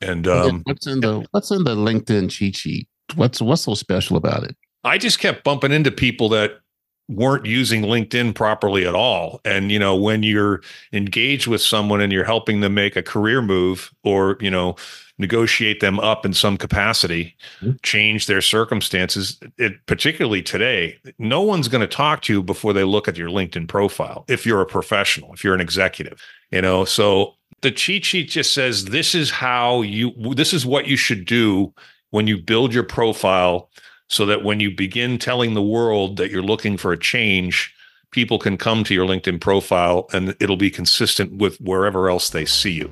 and 0.01 0.29
um, 0.29 0.63
what's 0.65 0.87
in 0.87 1.01
the 1.01 1.27
what's 1.33 1.51
in 1.51 1.65
the 1.65 1.75
linkedin 1.75 2.31
cheat 2.31 2.57
sheet? 2.57 2.89
What's 3.15 3.41
what's 3.41 3.63
so 3.63 3.75
special 3.75 4.17
about 4.17 4.45
it? 4.45 4.57
I 4.85 4.99
just 4.99 5.19
kept 5.19 5.45
bumping 5.45 5.73
into 5.73 5.91
people 5.91 6.29
that 6.31 6.61
weren't 7.09 7.47
using 7.47 7.83
LinkedIn 7.83 8.35
properly 8.35 8.87
at 8.87 8.95
all. 8.95 9.41
And 9.45 9.73
you 9.73 9.79
know, 9.79 9.97
when 9.97 10.23
you're 10.23 10.61
engaged 10.93 11.47
with 11.47 11.63
someone 11.63 12.01
and 12.01 12.13
you're 12.13 12.25
helping 12.25 12.61
them 12.61 12.75
make 12.75 12.97
a 12.97 13.03
career 13.03 13.41
move 13.43 13.93
or, 14.05 14.37
you 14.41 14.51
know, 14.51 14.77
negotiate 15.19 15.81
them 15.81 15.99
up 15.99 16.25
in 16.25 16.33
some 16.33 16.57
capacity, 16.57 17.37
mm-hmm. 17.61 17.73
change 17.83 18.27
their 18.27 18.41
circumstances, 18.41 19.39
it, 19.57 19.85
particularly 19.87 20.43
today, 20.43 20.97
no 21.19 21.43
one's 21.43 21.67
going 21.67 21.81
to 21.81 21.89
talk 21.89 22.23
to 22.23 22.33
you 22.33 22.43
before 22.43 22.73
they 22.73 22.85
look 22.85 23.09
at 23.09 23.17
your 23.17 23.29
LinkedIn 23.29 23.67
profile 23.67 24.25
if 24.29 24.47
you're 24.47 24.61
a 24.61 24.67
professional, 24.67 25.33
if 25.33 25.43
you're 25.43 25.55
an 25.55 25.61
executive, 25.61 26.23
you 26.51 26.63
know. 26.63 26.85
So 26.85 27.35
the 27.63 27.71
cheat 27.71 28.05
sheet 28.05 28.31
just 28.31 28.55
says 28.55 28.87
this 28.87 29.15
is 29.15 29.31
how 29.31 29.83
you 29.83 30.13
this 30.35 30.53
is 30.53 30.65
what 30.65 30.87
you 30.87 30.97
should 30.97 31.27
do 31.27 31.73
when 32.11 32.27
you 32.27 32.39
build 32.39 32.73
your 32.73 32.85
profile 32.85 33.71
so 34.09 34.27
that 34.27 34.43
when 34.43 34.61
you 34.61 34.75
begin 34.75 35.19
telling 35.19 35.55
the 35.55 35.63
world 35.63 36.17
that 36.17 36.31
you're 36.31 36.43
looking 36.43 36.77
for 36.77 36.93
a 36.93 36.99
change, 36.99 37.75
people 38.11 38.39
can 38.39 38.57
come 38.57 38.85
to 38.85 38.95
your 38.95 39.07
LinkedIn 39.07 39.41
profile 39.41 40.09
and 40.13 40.35
it'll 40.41 40.57
be 40.57 40.71
consistent 40.71 41.33
with 41.33 41.61
wherever 41.61 42.09
else 42.09 42.31
they 42.31 42.45
see 42.45 42.73
you. 42.73 42.91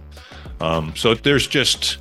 Um, 0.61 0.94
so 0.94 1.14
there's 1.14 1.46
just 1.46 1.98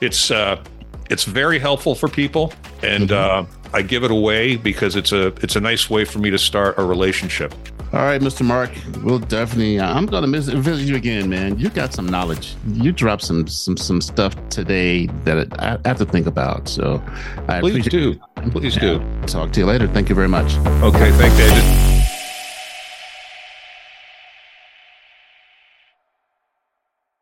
it's 0.00 0.30
uh, 0.30 0.62
it's 1.10 1.24
very 1.24 1.58
helpful 1.58 1.94
for 1.94 2.08
people, 2.08 2.52
and 2.82 3.10
mm-hmm. 3.10 3.46
uh, 3.46 3.70
I 3.76 3.82
give 3.82 4.04
it 4.04 4.10
away 4.10 4.56
because 4.56 4.96
it's 4.96 5.12
a 5.12 5.28
it's 5.42 5.56
a 5.56 5.60
nice 5.60 5.90
way 5.90 6.04
for 6.04 6.18
me 6.18 6.30
to 6.30 6.38
start 6.38 6.78
a 6.78 6.84
relationship. 6.84 7.54
All 7.92 8.02
right, 8.02 8.20
Mr. 8.20 8.46
Mark, 8.46 8.70
we'll 9.02 9.18
definitely. 9.18 9.80
Uh, 9.80 9.92
I'm 9.92 10.06
going 10.06 10.22
to 10.22 10.40
visit 10.40 10.84
you 10.86 10.94
again, 10.94 11.28
man. 11.28 11.58
You 11.58 11.70
got 11.70 11.92
some 11.92 12.06
knowledge. 12.06 12.54
You 12.72 12.92
dropped 12.92 13.22
some 13.22 13.48
some 13.48 13.76
some 13.76 14.00
stuff 14.00 14.36
today 14.48 15.06
that 15.24 15.58
I 15.58 15.88
have 15.88 15.98
to 15.98 16.04
think 16.04 16.28
about. 16.28 16.68
So, 16.68 17.02
I 17.48 17.58
please 17.58 17.86
do. 17.86 18.14
Please 18.52 18.76
do. 18.76 19.00
Talk 19.26 19.52
to 19.52 19.60
you 19.60 19.66
later. 19.66 19.88
Thank 19.88 20.08
you 20.08 20.14
very 20.14 20.28
much. 20.28 20.54
Okay, 20.82 21.10
thank 21.12 21.36
David. 21.36 21.89